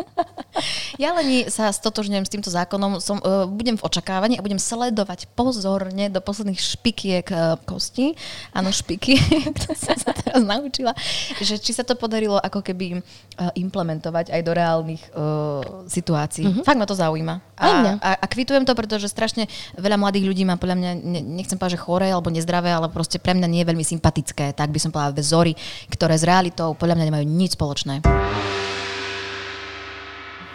Ja 0.99 1.17
len 1.17 1.47
sa 1.49 1.71
stotožňujem 1.71 2.27
s 2.27 2.33
týmto 2.33 2.51
zákonom. 2.53 3.01
Som, 3.01 3.23
uh, 3.23 3.49
budem 3.49 3.79
v 3.79 3.87
očakávaní 3.87 4.37
a 4.37 4.45
budem 4.45 4.61
sledovať 4.61 5.31
pozorne 5.33 6.13
do 6.13 6.21
posledných 6.21 6.61
špikiek 6.61 7.25
uh, 7.31 7.57
kosti. 7.65 8.13
Áno, 8.53 8.69
špiky, 8.69 9.17
to 9.63 9.73
som 9.73 9.97
sa 9.97 10.13
teraz 10.13 10.43
naučila. 10.45 10.93
Že 11.41 11.57
či 11.63 11.73
sa 11.73 11.87
to 11.87 11.97
podarilo 11.97 12.37
ako 12.37 12.61
keby 12.61 13.01
uh, 13.01 13.49
implementovať 13.57 14.35
aj 14.35 14.41
do 14.45 14.53
reálnych 14.53 15.03
uh, 15.15 15.87
situácií. 15.89 16.45
Mm-hmm. 16.45 16.67
Fakt 16.67 16.81
ma 16.83 16.85
to 16.85 16.99
zaujíma. 16.99 17.50
A, 17.61 18.01
a, 18.01 18.11
a 18.17 18.27
kvitujem 18.27 18.65
to, 18.65 18.73
pretože 18.73 19.13
strašne 19.13 19.45
veľa 19.77 20.01
mladých 20.01 20.25
ľudí 20.33 20.43
má 20.49 20.57
podľa 20.57 20.77
mňa, 20.81 20.91
ne, 20.97 21.21
nechcem 21.21 21.61
povedať, 21.61 21.77
že 21.77 21.85
choré 21.85 22.09
alebo 22.09 22.33
nezdravé, 22.33 22.73
ale 22.73 22.89
proste 22.89 23.21
pre 23.21 23.37
mňa 23.37 23.47
nie 23.47 23.61
je 23.61 23.69
veľmi 23.69 23.85
sympatické. 23.85 24.57
Tak 24.57 24.73
by 24.73 24.79
som 24.81 24.91
povedala 24.91 25.13
vzory, 25.13 25.53
ktoré 25.93 26.17
s 26.17 26.25
realitou 26.25 26.73
podľa 26.73 26.97
mňa 26.97 27.07
nemajú 27.13 27.25
nič 27.29 27.61
spoločné. 27.61 28.01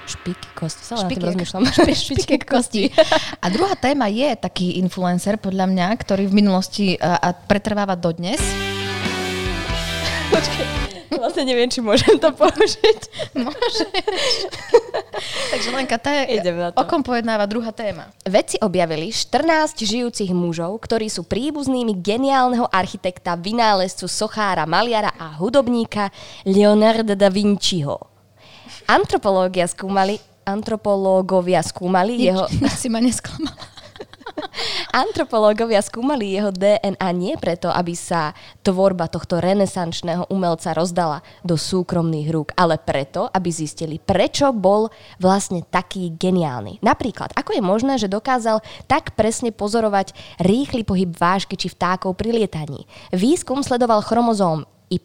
Špiky 0.05 0.50
kosti, 0.53 0.81
tým 0.85 0.97
Špikiek. 1.01 1.25
rozmýšľam. 1.33 1.62
Špi- 1.81 1.97
špikiek 1.97 2.43
kosti. 2.45 2.93
A 3.41 3.45
druhá 3.50 3.74
téma 3.74 4.05
je 4.05 4.38
taký 4.38 4.77
influencer, 4.77 5.41
podľa 5.41 5.65
mňa, 5.65 5.88
ktorý 5.97 6.29
v 6.29 6.33
minulosti 6.45 6.93
a, 7.01 7.17
a 7.17 7.29
pretrváva 7.33 7.97
dodnes. 7.97 8.38
Počkej, 10.33 10.94
vlastne 11.13 11.43
neviem, 11.45 11.69
či 11.69 11.83
môžem 11.83 12.17
to 12.17 12.31
použiť. 12.33 13.00
Môže. 13.38 13.85
Takže 15.53 15.69
Lenka, 15.71 15.97
tá 16.00 16.12
je, 16.24 16.39
Idem 16.41 16.57
na 16.57 16.69
to. 16.74 16.79
o 16.79 16.83
kom 16.88 17.03
pojednáva 17.05 17.45
druhá 17.45 17.69
téma. 17.69 18.09
Vedci 18.25 18.57
objavili 18.63 19.12
14 19.13 19.77
žijúcich 19.85 20.31
mužov, 20.33 20.79
ktorí 20.81 21.12
sú 21.12 21.27
príbuznými 21.27 21.95
geniálneho 22.00 22.65
architekta, 22.71 23.38
vynálezcu, 23.38 24.09
sochára, 24.09 24.65
maliara 24.65 25.13
a 25.15 25.35
hudobníka 25.38 26.09
Leonarda 26.47 27.13
da 27.13 27.29
Vinciho. 27.29 28.00
Antropológia 28.85 29.65
skúmali, 29.65 30.21
antropológovia 30.45 31.62
skúmali 31.65 32.21
jeho... 32.21 32.45
si 32.81 32.88
ma 32.89 33.01
nesklamala. 33.01 33.75
Antropológovia 35.05 35.79
skúmali 35.81 36.35
jeho 36.35 36.51
DNA 36.51 37.09
nie 37.15 37.35
preto, 37.39 37.71
aby 37.71 37.95
sa 37.95 38.35
tvorba 38.61 39.07
tohto 39.07 39.39
renesančného 39.39 40.27
umelca 40.31 40.75
rozdala 40.75 41.23
do 41.41 41.55
súkromných 41.55 42.29
rúk, 42.31 42.49
ale 42.55 42.79
preto, 42.79 43.27
aby 43.31 43.49
zistili, 43.51 43.97
prečo 43.99 44.51
bol 44.51 44.91
vlastne 45.19 45.63
taký 45.65 46.13
geniálny. 46.15 46.83
Napríklad, 46.83 47.31
ako 47.35 47.55
je 47.55 47.63
možné, 47.63 47.93
že 47.97 48.11
dokázal 48.11 48.61
tak 48.85 49.15
presne 49.15 49.51
pozorovať 49.55 50.15
rýchly 50.43 50.83
pohyb 50.83 51.11
vážky 51.15 51.55
či 51.55 51.71
vtákov 51.71 52.15
pri 52.19 52.35
lietaní. 52.35 52.87
Výskum 53.15 53.63
sledoval 53.63 54.03
chromozóm 54.03 54.67
Y, 54.91 55.01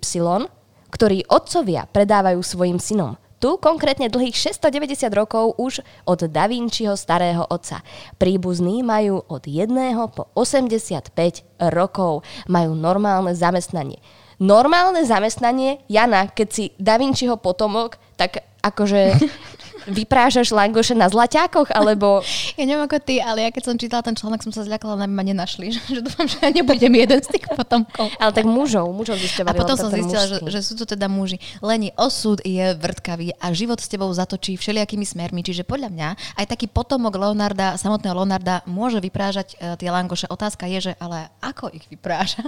ktorý 0.90 1.18
otcovia 1.30 1.86
predávajú 1.88 2.42
svojim 2.42 2.82
synom. 2.82 3.16
Tu 3.40 3.48
konkrétne 3.56 4.12
dlhých 4.12 4.36
690 4.36 5.08
rokov 5.16 5.56
už 5.56 5.80
od 6.04 6.28
Da 6.28 6.44
Vinciho 6.44 6.92
starého 6.92 7.48
otca. 7.48 7.80
Príbuzní 8.20 8.84
majú 8.84 9.24
od 9.32 9.48
1 9.48 9.72
po 10.12 10.28
85 10.36 11.48
rokov. 11.72 12.20
Majú 12.52 12.76
normálne 12.76 13.32
zamestnanie. 13.32 13.96
Normálne 14.36 15.08
zamestnanie, 15.08 15.80
Jana, 15.88 16.28
keď 16.28 16.48
si 16.52 16.64
Da 16.76 17.00
Vinciho 17.00 17.40
potomok, 17.40 17.96
tak 18.20 18.44
akože 18.60 19.16
vyprážaš 19.92 20.54
langoše 20.54 20.94
na 20.96 21.10
zlaťákoch, 21.10 21.74
alebo... 21.78 22.22
Ja 22.56 22.64
neviem 22.64 22.86
ako 22.86 22.98
ty, 23.02 23.18
ale 23.20 23.46
ja 23.46 23.50
keď 23.50 23.62
som 23.66 23.74
čítala 23.76 24.02
ten 24.04 24.16
článok, 24.16 24.42
som 24.46 24.52
sa 24.54 24.62
zľakala, 24.64 24.98
aby 25.04 25.12
ma 25.12 25.24
nenašli. 25.26 25.72
Že, 25.90 26.06
dúfam, 26.06 26.26
že 26.28 26.38
ja 26.38 26.54
nebudem 26.54 26.92
jeden 26.92 27.18
z 27.18 27.28
tých 27.34 27.50
potomkov. 27.50 28.14
Ale 28.20 28.30
tak 28.30 28.46
mužov, 28.46 28.94
mužov 28.94 29.18
zisťovali. 29.18 29.58
A 29.58 29.58
potom 29.58 29.74
som 29.74 29.90
zistila, 29.90 30.22
že, 30.28 30.38
že 30.46 30.60
sú 30.62 30.78
to 30.78 30.86
teda 30.86 31.10
muži. 31.10 31.42
Leni, 31.58 31.90
osud 31.98 32.38
je 32.46 32.78
vrtkavý 32.78 33.34
a 33.42 33.50
život 33.50 33.82
s 33.82 33.90
tebou 33.90 34.06
zatočí 34.14 34.54
všelijakými 34.54 35.02
smermi. 35.02 35.42
Čiže 35.42 35.66
podľa 35.66 35.90
mňa 35.90 36.08
aj 36.38 36.46
taký 36.46 36.70
potomok 36.70 37.18
Leonarda, 37.18 37.74
samotného 37.74 38.22
Leonarda 38.22 38.62
môže 38.70 39.02
vyprážať 39.02 39.58
uh, 39.58 39.74
tie 39.74 39.90
langoše. 39.90 40.30
Otázka 40.30 40.70
je, 40.70 40.90
že 40.90 40.92
ale 41.02 41.26
ako 41.42 41.74
ich 41.74 41.84
vypráža? 41.90 42.46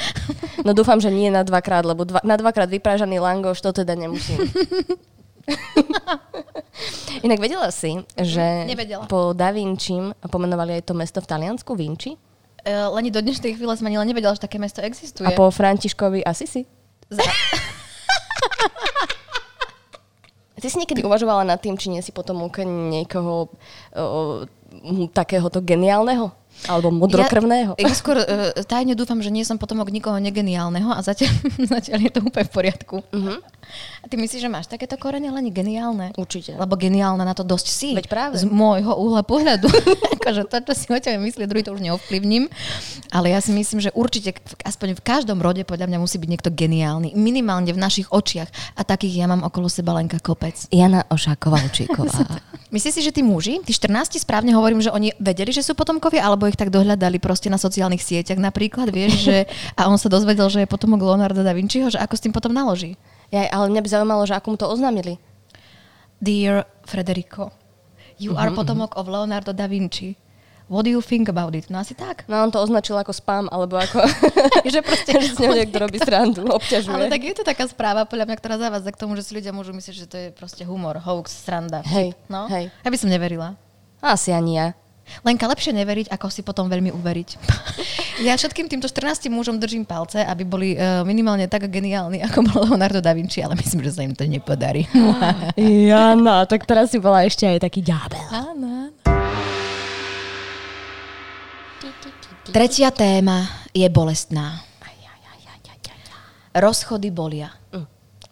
no 0.66 0.76
dúfam, 0.76 1.00
že 1.00 1.08
nie 1.08 1.32
na 1.32 1.40
dvakrát, 1.40 1.88
lebo 1.88 2.04
dva, 2.04 2.20
na 2.20 2.36
dvakrát 2.36 2.68
vyprážaný 2.68 3.16
langoš 3.16 3.64
to 3.64 3.72
teda 3.72 3.96
nemusím. 3.96 4.44
Inak 7.26 7.38
vedela 7.40 7.70
si, 7.70 8.00
že 8.16 8.64
Nevedela. 8.68 9.06
po 9.06 9.32
Da 9.36 9.50
Vinčím 9.52 10.12
pomenovali 10.28 10.80
aj 10.80 10.82
to 10.88 10.94
mesto 10.96 11.20
v 11.20 11.28
Taliansku 11.28 11.76
Vinci? 11.76 12.16
Uh, 12.64 12.88
Leni, 12.96 13.12
do 13.12 13.20
dnešnej 13.20 13.52
chvíle 13.60 13.76
som 13.76 13.84
ani 13.84 14.00
len 14.00 14.08
nevedela, 14.08 14.32
že 14.32 14.40
také 14.40 14.56
mesto 14.56 14.80
existuje. 14.80 15.28
A 15.28 15.36
po 15.36 15.52
Františkovi 15.52 16.24
Asisi? 16.24 16.64
Za... 17.12 17.20
Ty 20.64 20.72
si 20.72 20.80
niekedy 20.80 21.04
uvažovala 21.04 21.44
nad 21.44 21.60
tým, 21.60 21.76
či 21.76 21.92
nie 21.92 22.00
si 22.00 22.08
potom 22.08 22.40
niekoho 22.64 23.52
o, 23.92 24.48
takéhoto 25.12 25.60
geniálneho? 25.60 26.32
Alebo 26.64 26.88
modrokrvného. 26.94 27.76
Ja, 27.76 27.88
ja 27.88 27.94
skôr 27.94 28.16
uh, 28.20 28.54
tajne 28.64 28.96
dúfam, 28.96 29.20
že 29.20 29.28
nie 29.28 29.44
som 29.44 29.60
potomok 29.60 29.92
nikoho 29.92 30.16
negeniálneho 30.16 30.94
a 30.94 31.00
zatiaľ, 31.04 31.32
zatiaľ 31.76 31.98
je 32.08 32.10
to 32.14 32.20
úplne 32.24 32.46
v 32.48 32.52
poriadku. 32.52 32.96
Uh-huh. 33.04 33.38
A 34.00 34.04
ty 34.08 34.20
myslíš, 34.20 34.44
že 34.44 34.50
máš 34.52 34.68
takéto 34.68 34.96
korene, 35.00 35.32
len 35.32 35.48
geniálne? 35.48 36.12
Určite. 36.16 36.56
Lebo 36.56 36.76
geniálne 36.76 37.24
na 37.24 37.32
to 37.32 37.44
dosť 37.44 37.66
si. 37.68 37.88
Veď 37.96 38.06
práve. 38.08 38.34
Z 38.36 38.44
môjho 38.48 38.92
uhla 38.92 39.24
pohľadu. 39.24 39.68
akože 40.24 40.48
to, 40.48 40.56
čo 40.64 40.72
si 40.72 40.86
o 40.88 40.96
tebe 40.96 41.20
myslí, 41.20 41.44
druhý 41.44 41.60
to 41.60 41.76
už 41.76 41.84
neovplyvním. 41.84 42.48
Ale 43.12 43.28
ja 43.28 43.44
si 43.44 43.52
myslím, 43.52 43.84
že 43.84 43.92
určite, 43.92 44.32
aspoň 44.64 44.96
v 44.96 45.02
každom 45.04 45.38
rode, 45.44 45.60
podľa 45.68 45.88
mňa 45.92 45.98
musí 46.00 46.16
byť 46.16 46.30
niekto 46.32 46.48
geniálny. 46.48 47.12
Minimálne 47.12 47.68
v 47.76 47.80
našich 47.80 48.08
očiach. 48.08 48.48
A 48.80 48.82
takých 48.88 49.20
ja 49.20 49.26
mám 49.28 49.44
okolo 49.44 49.68
seba 49.68 49.92
Lenka 49.92 50.16
Kopec. 50.20 50.68
Jana 50.72 51.04
Ošáková-Učíková. 51.12 52.40
Myslíš 52.74 52.94
si, 52.98 53.02
že 53.06 53.14
tí 53.14 53.22
muži, 53.22 53.62
tí 53.62 53.70
14 53.70 54.18
správne 54.18 54.50
hovorím, 54.50 54.82
že 54.82 54.90
oni 54.90 55.14
vedeli, 55.22 55.54
že 55.54 55.62
sú 55.62 55.78
potomkovia, 55.78 56.26
alebo 56.26 56.43
ich 56.48 56.58
tak 56.58 56.72
dohľadali 56.72 57.18
proste 57.20 57.48
na 57.48 57.60
sociálnych 57.60 58.02
sieťach 58.02 58.40
napríklad, 58.40 58.90
vieš, 58.90 59.26
že 59.28 59.36
a 59.78 59.88
on 59.88 59.98
sa 60.00 60.08
dozvedel, 60.12 60.48
že 60.48 60.64
je 60.64 60.68
potomok 60.68 61.02
Leonarda 61.02 61.42
da 61.44 61.52
Vinciho, 61.56 61.88
že 61.88 62.00
ako 62.00 62.14
s 62.16 62.22
tým 62.24 62.32
potom 62.32 62.52
naloží. 62.52 62.96
Ja, 63.32 63.48
ale 63.50 63.72
mňa 63.72 63.80
by 63.82 63.88
zaujímalo, 63.88 64.22
že 64.28 64.36
ako 64.36 64.46
mu 64.54 64.56
to 64.60 64.66
oznámili. 64.68 65.18
Dear 66.22 66.64
Federico, 66.86 67.52
you 68.16 68.32
uh-huh, 68.32 68.48
are 68.48 68.52
potomok 68.54 68.94
uh-huh. 68.94 69.04
of 69.04 69.10
Leonardo 69.10 69.52
da 69.52 69.66
Vinci. 69.66 70.16
What 70.64 70.88
do 70.88 70.90
you 70.90 71.04
think 71.04 71.28
about 71.28 71.52
it? 71.52 71.68
No 71.68 71.84
asi 71.84 71.92
tak. 71.92 72.24
No 72.24 72.40
on 72.40 72.48
to 72.48 72.56
označil 72.56 72.96
ako 72.96 73.12
spam, 73.12 73.52
alebo 73.52 73.76
ako... 73.76 74.00
že 74.72 74.80
proste... 74.80 75.12
že 75.24 75.36
s 75.36 75.38
ňou 75.38 75.52
niekto 75.52 75.76
robí 75.76 76.00
srandu, 76.00 76.48
obťažuje. 76.48 76.94
Ale 76.96 77.12
tak 77.12 77.20
je 77.20 77.34
to 77.36 77.44
taká 77.44 77.68
správa, 77.68 78.08
podľa 78.08 78.32
mňa, 78.32 78.36
ktorá 78.40 78.56
zavádza 78.56 78.90
k 78.96 79.00
tomu, 79.00 79.12
že 79.12 79.28
si 79.28 79.36
ľudia 79.36 79.52
môžu 79.52 79.76
myslieť, 79.76 79.96
že 79.96 80.06
to 80.08 80.16
je 80.16 80.28
proste 80.32 80.64
humor, 80.64 80.96
hoax, 80.96 81.44
sranda. 81.44 81.84
Hej, 81.84 82.16
no? 82.32 82.48
hej. 82.48 82.72
Ja 82.80 82.88
by 82.88 82.96
som 82.96 83.12
neverila. 83.12 83.60
Asi 84.00 84.32
ani 84.32 84.56
ja. 84.56 84.66
Lenka, 85.24 85.48
lepšie 85.48 85.72
neveriť, 85.76 86.06
ako 86.10 86.26
si 86.28 86.40
potom 86.44 86.68
veľmi 86.68 86.90
uveriť. 86.92 87.28
ja 88.26 88.34
všetkým 88.36 88.68
týmto 88.68 88.88
14 88.90 89.28
mužom 89.32 89.56
držím 89.56 89.84
palce, 89.88 90.20
aby 90.20 90.42
boli 90.44 90.68
uh, 90.74 91.06
minimálne 91.06 91.48
tak 91.48 91.68
geniálni, 91.68 92.20
ako 92.24 92.38
bol 92.44 92.58
Leonardo 92.68 93.00
da 93.00 93.16
Vinci, 93.16 93.40
ale 93.40 93.56
myslím, 93.56 93.84
že 93.84 93.92
sa 93.94 94.02
im 94.02 94.12
to 94.16 94.24
nepodarí. 94.28 94.84
Jana, 95.88 96.44
tak 96.44 96.68
teraz 96.68 96.92
si 96.92 96.98
bola 97.00 97.24
ešte 97.24 97.48
aj 97.48 97.64
taký 97.64 97.80
ďábel. 97.80 98.24
Áno. 98.32 98.92
Tretia 102.44 102.92
téma 102.92 103.66
je 103.72 103.88
bolestná. 103.88 104.60
Rozchody 106.54 107.10
bolia. 107.10 107.50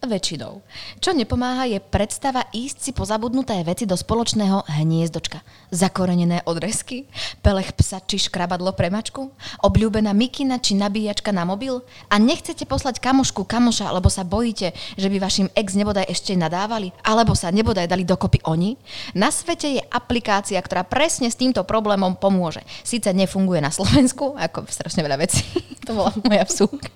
Väčšinou. 0.03 0.59
Čo 0.99 1.15
nepomáha 1.15 1.63
je 1.63 1.79
predstava 1.79 2.43
ísť 2.51 2.77
si 2.83 2.91
po 2.91 3.07
zabudnuté 3.07 3.55
veci 3.63 3.87
do 3.87 3.95
spoločného 3.95 4.67
hniezdočka. 4.67 5.39
Zakorenené 5.71 6.43
odresky, 6.43 7.07
pelech 7.39 7.71
psa 7.71 8.03
či 8.03 8.19
škrabadlo 8.19 8.75
pre 8.75 8.91
mačku, 8.91 9.31
obľúbená 9.63 10.11
mikina 10.11 10.59
či 10.59 10.75
nabíjačka 10.75 11.31
na 11.31 11.47
mobil 11.47 11.79
a 12.11 12.19
nechcete 12.19 12.67
poslať 12.67 12.99
kamošku 12.99 13.47
kamoša, 13.47 13.95
lebo 13.95 14.11
sa 14.11 14.27
bojíte, 14.27 14.75
že 14.99 15.07
by 15.07 15.23
vašim 15.23 15.47
ex 15.55 15.71
nebodaj 15.71 16.11
ešte 16.11 16.35
nadávali, 16.35 16.91
alebo 17.07 17.31
sa 17.31 17.47
nebodaj 17.55 17.87
dali 17.87 18.03
dokopy 18.03 18.43
oni. 18.43 18.75
Na 19.15 19.31
svete 19.31 19.79
je 19.79 19.81
aplikácia, 19.87 20.59
ktorá 20.59 20.83
presne 20.83 21.31
s 21.31 21.39
týmto 21.39 21.63
problémom 21.63 22.19
pomôže. 22.19 22.59
Sice 22.83 23.15
nefunguje 23.15 23.63
na 23.63 23.71
Slovensku, 23.71 24.35
ako 24.35 24.67
strašne 24.67 24.99
veľa 24.99 25.15
vecí, 25.15 25.47
to 25.87 25.95
bola 25.95 26.11
moja 26.27 26.43
vsúka. 26.43 26.91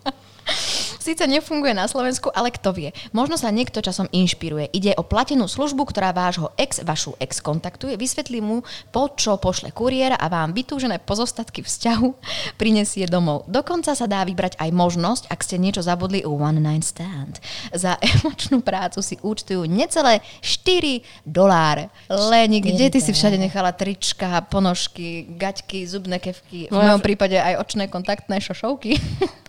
Síce 1.08 1.24
nefunguje 1.24 1.72
na 1.72 1.88
Slovensku, 1.88 2.28
ale 2.36 2.52
kto 2.52 2.76
vie. 2.76 2.92
Možno 3.16 3.40
sa 3.40 3.48
niekto 3.48 3.80
časom 3.80 4.12
inšpiruje. 4.12 4.68
Ide 4.76 4.92
o 5.00 5.08
platenú 5.08 5.48
službu, 5.48 5.88
ktorá 5.88 6.12
vášho 6.12 6.52
ex, 6.60 6.84
vašu 6.84 7.16
ex 7.24 7.40
kontaktuje, 7.40 7.96
vysvetlí 7.96 8.44
mu, 8.44 8.68
po 8.92 9.16
čo 9.16 9.40
pošle 9.40 9.72
kuriér 9.72 10.20
a 10.20 10.28
vám 10.28 10.52
vytúžené 10.52 11.00
pozostatky 11.00 11.64
vzťahu 11.64 12.12
prinesie 12.60 13.08
domov. 13.08 13.48
Dokonca 13.48 13.96
sa 13.96 14.04
dá 14.04 14.28
vybrať 14.28 14.60
aj 14.60 14.68
možnosť, 14.76 15.24
ak 15.32 15.40
ste 15.48 15.56
niečo 15.56 15.80
zabudli 15.80 16.28
u 16.28 16.36
One 16.36 16.60
Night 16.60 16.84
Stand. 16.84 17.40
Za 17.72 17.96
emočnú 18.20 18.60
prácu 18.60 19.00
si 19.00 19.16
účtujú 19.24 19.64
necelé 19.64 20.20
4 20.44 21.24
doláre. 21.24 21.88
Leni, 22.12 22.60
kde 22.60 22.92
ty 22.92 23.00
si 23.00 23.16
všade 23.16 23.40
nechala 23.40 23.72
trička, 23.72 24.44
ponožky, 24.52 25.24
gaťky, 25.40 25.88
zubné 25.88 26.20
kevky, 26.20 26.68
v 26.68 26.76
mojom 26.76 27.00
prípade 27.00 27.40
aj 27.40 27.64
očné 27.64 27.88
kontaktné 27.88 28.44
šošovky? 28.44 29.00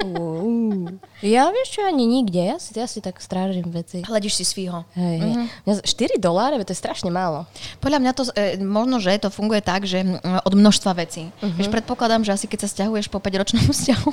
Uh, 0.06 0.94
ja 1.34 1.47
vieš 1.50 1.78
čo, 1.78 1.80
ani 1.84 2.04
nikde. 2.04 2.40
Ja 2.40 2.56
si, 2.60 2.70
ja 2.74 2.86
si 2.86 2.98
tak 3.02 3.18
strážim 3.18 3.66
veci. 3.68 4.02
Hľadíš 4.04 4.40
si 4.40 4.44
svýho. 4.44 4.84
Hej. 4.96 5.48
Mm-hmm. 5.64 5.84
4 5.84 6.18
doláre, 6.20 6.60
to 6.64 6.72
je 6.72 6.78
strašne 6.78 7.08
málo. 7.12 7.44
Podľa 7.78 7.98
mňa 8.00 8.12
to, 8.14 8.22
e, 8.34 8.58
možno, 8.60 8.98
že 8.98 9.18
to 9.18 9.28
funguje 9.28 9.60
tak, 9.60 9.84
že 9.84 10.02
od 10.24 10.54
množstva 10.54 10.92
vecí. 10.98 11.28
Mm-hmm. 11.28 11.56
Vieš, 11.58 11.68
predpokladám, 11.72 12.22
že 12.24 12.34
asi 12.34 12.46
keď 12.50 12.66
sa 12.66 12.68
stiahuješ 12.68 13.08
po 13.08 13.22
5-ročnom 13.22 13.64
vzťahu, 13.72 14.12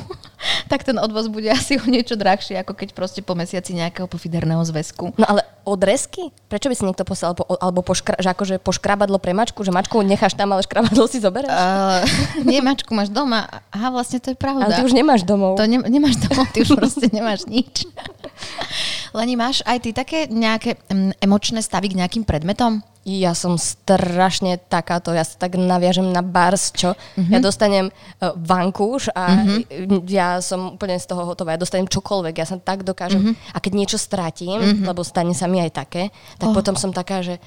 tak 0.72 0.84
ten 0.84 0.98
odvoz 0.98 1.28
bude 1.28 1.50
asi 1.52 1.78
o 1.80 1.86
niečo 1.86 2.16
drahší, 2.16 2.60
ako 2.60 2.74
keď 2.74 2.94
proste 2.94 3.22
po 3.26 3.34
mesiaci 3.34 3.76
nejakého 3.76 4.06
pofiderného 4.06 4.62
zväzku. 4.64 5.16
No 5.18 5.26
ale 5.26 5.44
odresky? 5.66 6.30
Prečo 6.46 6.70
by 6.70 6.76
si 6.78 6.86
niekto 6.86 7.04
poslal, 7.04 7.34
po, 7.34 7.50
alebo 7.58 7.82
po 7.82 7.98
škra, 7.98 8.22
že 8.22 8.30
akože 8.32 8.62
po 8.62 8.72
škrabadlo 8.72 9.18
pre 9.18 9.34
mačku, 9.34 9.66
že 9.66 9.74
mačku 9.74 10.00
necháš 10.06 10.38
tam, 10.38 10.54
ale 10.54 10.62
škrabadlo 10.62 11.10
si 11.10 11.18
zoberieš? 11.18 11.50
Uh, 11.50 12.06
nie, 12.50 12.62
mačku 12.62 12.94
máš 12.94 13.10
doma. 13.10 13.50
Aha, 13.74 13.90
vlastne 13.90 14.22
to 14.22 14.32
je 14.32 14.38
pravda. 14.38 14.70
Ale 14.70 14.78
ty 14.80 14.84
už 14.86 14.94
nemáš 14.94 15.26
domov. 15.26 15.58
To 15.58 15.66
ne, 15.66 15.82
nemáš 15.82 16.22
domov, 16.22 16.46
ty 16.54 16.62
už 16.62 16.78
proste 16.78 17.10
nemáš 17.10 17.25
nič. 17.50 17.90
Leni, 19.18 19.34
máš 19.40 19.64
aj 19.66 19.78
ty 19.82 19.90
také 19.96 20.28
nejaké 20.28 20.78
mm, 20.92 21.24
emočné 21.24 21.64
stavy 21.64 21.90
k 21.90 21.98
nejakým 22.04 22.28
predmetom? 22.28 22.84
Ja 23.06 23.38
som 23.38 23.62
strašne 23.62 24.58
takáto, 24.58 25.14
ja 25.14 25.22
sa 25.22 25.38
tak 25.38 25.62
naviažem 25.62 26.10
na 26.10 26.26
bars, 26.26 26.74
čo? 26.74 26.98
Mm-hmm. 26.98 27.32
Ja 27.32 27.38
dostanem 27.38 27.86
uh, 27.94 28.34
vankúš 28.34 29.14
a 29.14 29.46
mm-hmm. 29.46 30.10
ja 30.10 30.42
som 30.42 30.74
úplne 30.74 30.98
z 30.98 31.06
toho 31.06 31.22
hotová. 31.22 31.54
Ja 31.54 31.62
dostanem 31.62 31.86
čokoľvek, 31.86 32.34
ja 32.42 32.50
sa 32.50 32.58
tak 32.58 32.82
dokážem. 32.82 33.22
Mm-hmm. 33.22 33.54
A 33.54 33.58
keď 33.62 33.72
niečo 33.78 34.02
stratím, 34.02 34.58
mm-hmm. 34.58 34.90
lebo 34.90 35.06
stane 35.06 35.38
sa 35.38 35.46
mi 35.46 35.62
aj 35.62 35.86
také, 35.86 36.10
tak 36.42 36.50
oh. 36.50 36.56
potom 36.58 36.74
som 36.74 36.90
taká, 36.90 37.22
že 37.22 37.38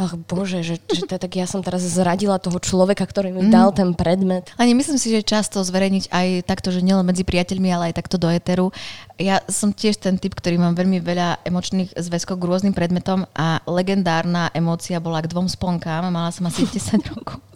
ach 0.00 0.16
bože, 0.16 0.64
že, 0.64 0.80
že 0.88 1.04
to, 1.04 1.20
tak 1.20 1.36
ja 1.36 1.44
som 1.44 1.60
teraz 1.60 1.84
zradila 1.84 2.40
toho 2.40 2.56
človeka, 2.56 3.04
ktorý 3.04 3.36
mi 3.36 3.44
mm. 3.44 3.52
dal 3.52 3.68
ten 3.76 3.92
predmet. 3.92 4.48
Ani 4.56 4.72
myslím 4.72 4.96
si, 4.96 5.12
že 5.12 5.20
často 5.20 5.60
zverejniť 5.60 6.08
aj 6.08 6.26
takto, 6.48 6.72
že 6.72 6.80
nielen 6.80 7.04
medzi 7.04 7.20
priateľmi, 7.20 7.68
ale 7.68 7.92
aj 7.92 8.00
takto 8.00 8.16
do 8.16 8.32
eteru. 8.32 8.72
Ja 9.20 9.44
som 9.52 9.76
tiež 9.76 10.00
ten 10.00 10.16
typ, 10.16 10.32
ktorý 10.32 10.56
mám 10.56 10.72
veľmi 10.72 10.96
veľa 11.04 11.44
emočných 11.44 11.92
zväzkov 11.92 12.40
k 12.40 12.46
rôznym 12.48 12.72
predmetom 12.72 13.28
a 13.36 13.60
legendárna 13.68 14.48
emócia 14.56 14.96
bola 14.96 15.20
k 15.20 15.28
dvom 15.28 15.44
sponkám, 15.44 16.08
mala 16.08 16.32
som 16.32 16.48
asi 16.48 16.64
10 16.64 17.12
rokov. 17.12 17.49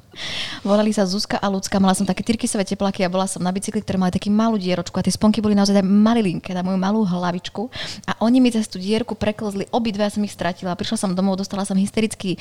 Volali 0.64 0.94
sa 0.94 1.04
Zuzka 1.04 1.36
a 1.38 1.46
Lucka, 1.52 1.76
mala 1.82 1.92
som 1.92 2.08
také 2.08 2.24
tyrkysové 2.24 2.64
teplaky 2.64 3.04
a 3.04 3.12
bola 3.12 3.28
som 3.28 3.42
na 3.42 3.52
bicykli, 3.52 3.84
ktoré 3.84 4.00
mali 4.00 4.14
taký 4.14 4.32
malú 4.32 4.56
dieročku 4.56 4.96
a 4.96 5.04
tie 5.04 5.12
sponky 5.12 5.44
boli 5.44 5.52
naozaj 5.52 5.84
malilinké 5.84 6.56
na 6.56 6.64
moju 6.64 6.78
malú 6.80 7.00
hlavičku 7.04 7.68
a 8.08 8.16
oni 8.24 8.40
mi 8.40 8.48
cez 8.54 8.70
tú 8.70 8.80
dierku 8.80 9.18
preklzli, 9.18 9.68
obidve 9.74 10.06
som 10.08 10.24
ich 10.24 10.32
stratila. 10.32 10.78
Prišla 10.78 10.96
som 10.96 11.10
domov, 11.12 11.38
dostala 11.38 11.66
som 11.68 11.76
hysterický 11.76 12.36
e, 12.36 12.38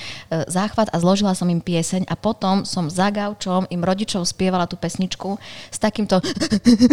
záchvat 0.48 0.94
a 0.94 0.98
zložila 1.01 1.36
som 1.36 1.50
im 1.51 1.60
pieseň 1.60 2.08
a 2.08 2.15
potom 2.15 2.63
som 2.63 2.88
za 2.88 3.10
gaučom 3.10 3.68
im 3.68 3.82
rodičov 3.82 4.24
spievala 4.24 4.70
tú 4.70 4.80
pesničku 4.80 5.36
s 5.74 5.77
takýmto 5.82 6.22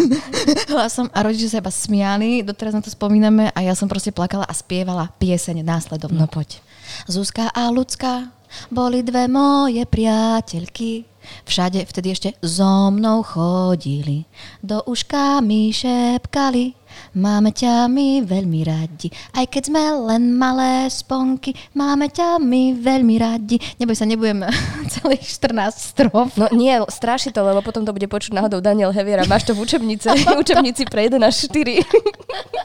hlasom 0.72 1.12
a 1.12 1.18
rodičia 1.22 1.58
sa 1.58 1.62
iba 1.62 1.72
smiali, 1.72 2.42
doteraz 2.42 2.74
na 2.74 2.82
to 2.82 2.90
spomíname 2.90 3.52
a 3.52 3.58
ja 3.62 3.76
som 3.78 3.86
proste 3.86 4.10
plakala 4.10 4.48
a 4.48 4.54
spievala 4.56 5.12
pieseň 5.22 5.62
následovno. 5.62 6.24
No 6.24 6.26
poď. 6.26 6.60
Zuzka 7.06 7.48
a 7.54 7.70
Lucka 7.70 8.39
boli 8.70 9.02
dve 9.02 9.26
moje 9.30 9.84
priateľky. 9.86 11.10
Všade 11.44 11.84
vtedy 11.84 12.08
ešte 12.16 12.30
so 12.40 12.90
mnou 12.90 13.22
chodili. 13.22 14.24
Do 14.64 14.82
uška 14.88 15.44
mi 15.44 15.70
šepkali. 15.70 16.80
Máme 17.14 17.54
ťa 17.54 17.86
my 17.86 18.22
veľmi 18.26 18.60
radi. 18.66 19.10
Aj 19.34 19.46
keď 19.46 19.62
sme 19.70 19.82
len 20.10 20.34
malé 20.34 20.90
sponky, 20.90 21.54
máme 21.74 22.10
ťa 22.10 22.38
my 22.42 22.78
veľmi 22.78 23.14
radi. 23.18 23.58
Neboj 23.78 23.94
sa, 23.94 24.06
nebudem 24.06 24.42
celých 24.94 25.22
14 25.26 25.70
strof. 25.74 26.34
No 26.34 26.50
nie, 26.54 26.74
straší 26.90 27.30
to, 27.30 27.42
lebo 27.46 27.62
potom 27.62 27.86
to 27.86 27.94
bude 27.94 28.06
počuť 28.10 28.34
náhodou 28.34 28.58
Daniel 28.62 28.90
Heviera. 28.90 29.26
Máš 29.26 29.50
to 29.50 29.54
v 29.54 29.62
učebnice, 29.66 30.10
učebnici 30.42 30.86
pre 30.86 31.06
1 31.06 31.18
až 31.22 31.46
4. 31.50 31.82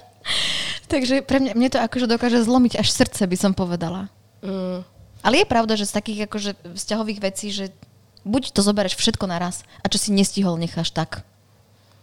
Takže 0.91 1.25
pre 1.25 1.37
mňa, 1.41 1.51
mne 1.57 1.69
to 1.69 1.79
akože 1.81 2.05
dokáže 2.05 2.45
zlomiť 2.45 2.81
až 2.81 2.87
srdce, 2.93 3.25
by 3.25 3.37
som 3.37 3.51
povedala. 3.53 4.09
Mm. 4.45 4.94
Ale 5.25 5.41
je 5.41 5.49
pravda, 5.49 5.73
že 5.73 5.89
z 5.89 5.97
takých 5.97 6.29
akože 6.29 6.51
vzťahových 6.77 7.19
vecí, 7.25 7.49
že 7.49 7.73
buď 8.21 8.53
to 8.53 8.61
zoberieš 8.61 8.93
všetko 8.93 9.25
naraz 9.25 9.65
a 9.81 9.89
čo 9.89 9.97
si 9.97 10.13
nestihol, 10.13 10.61
necháš 10.61 10.93
tak. 10.93 11.25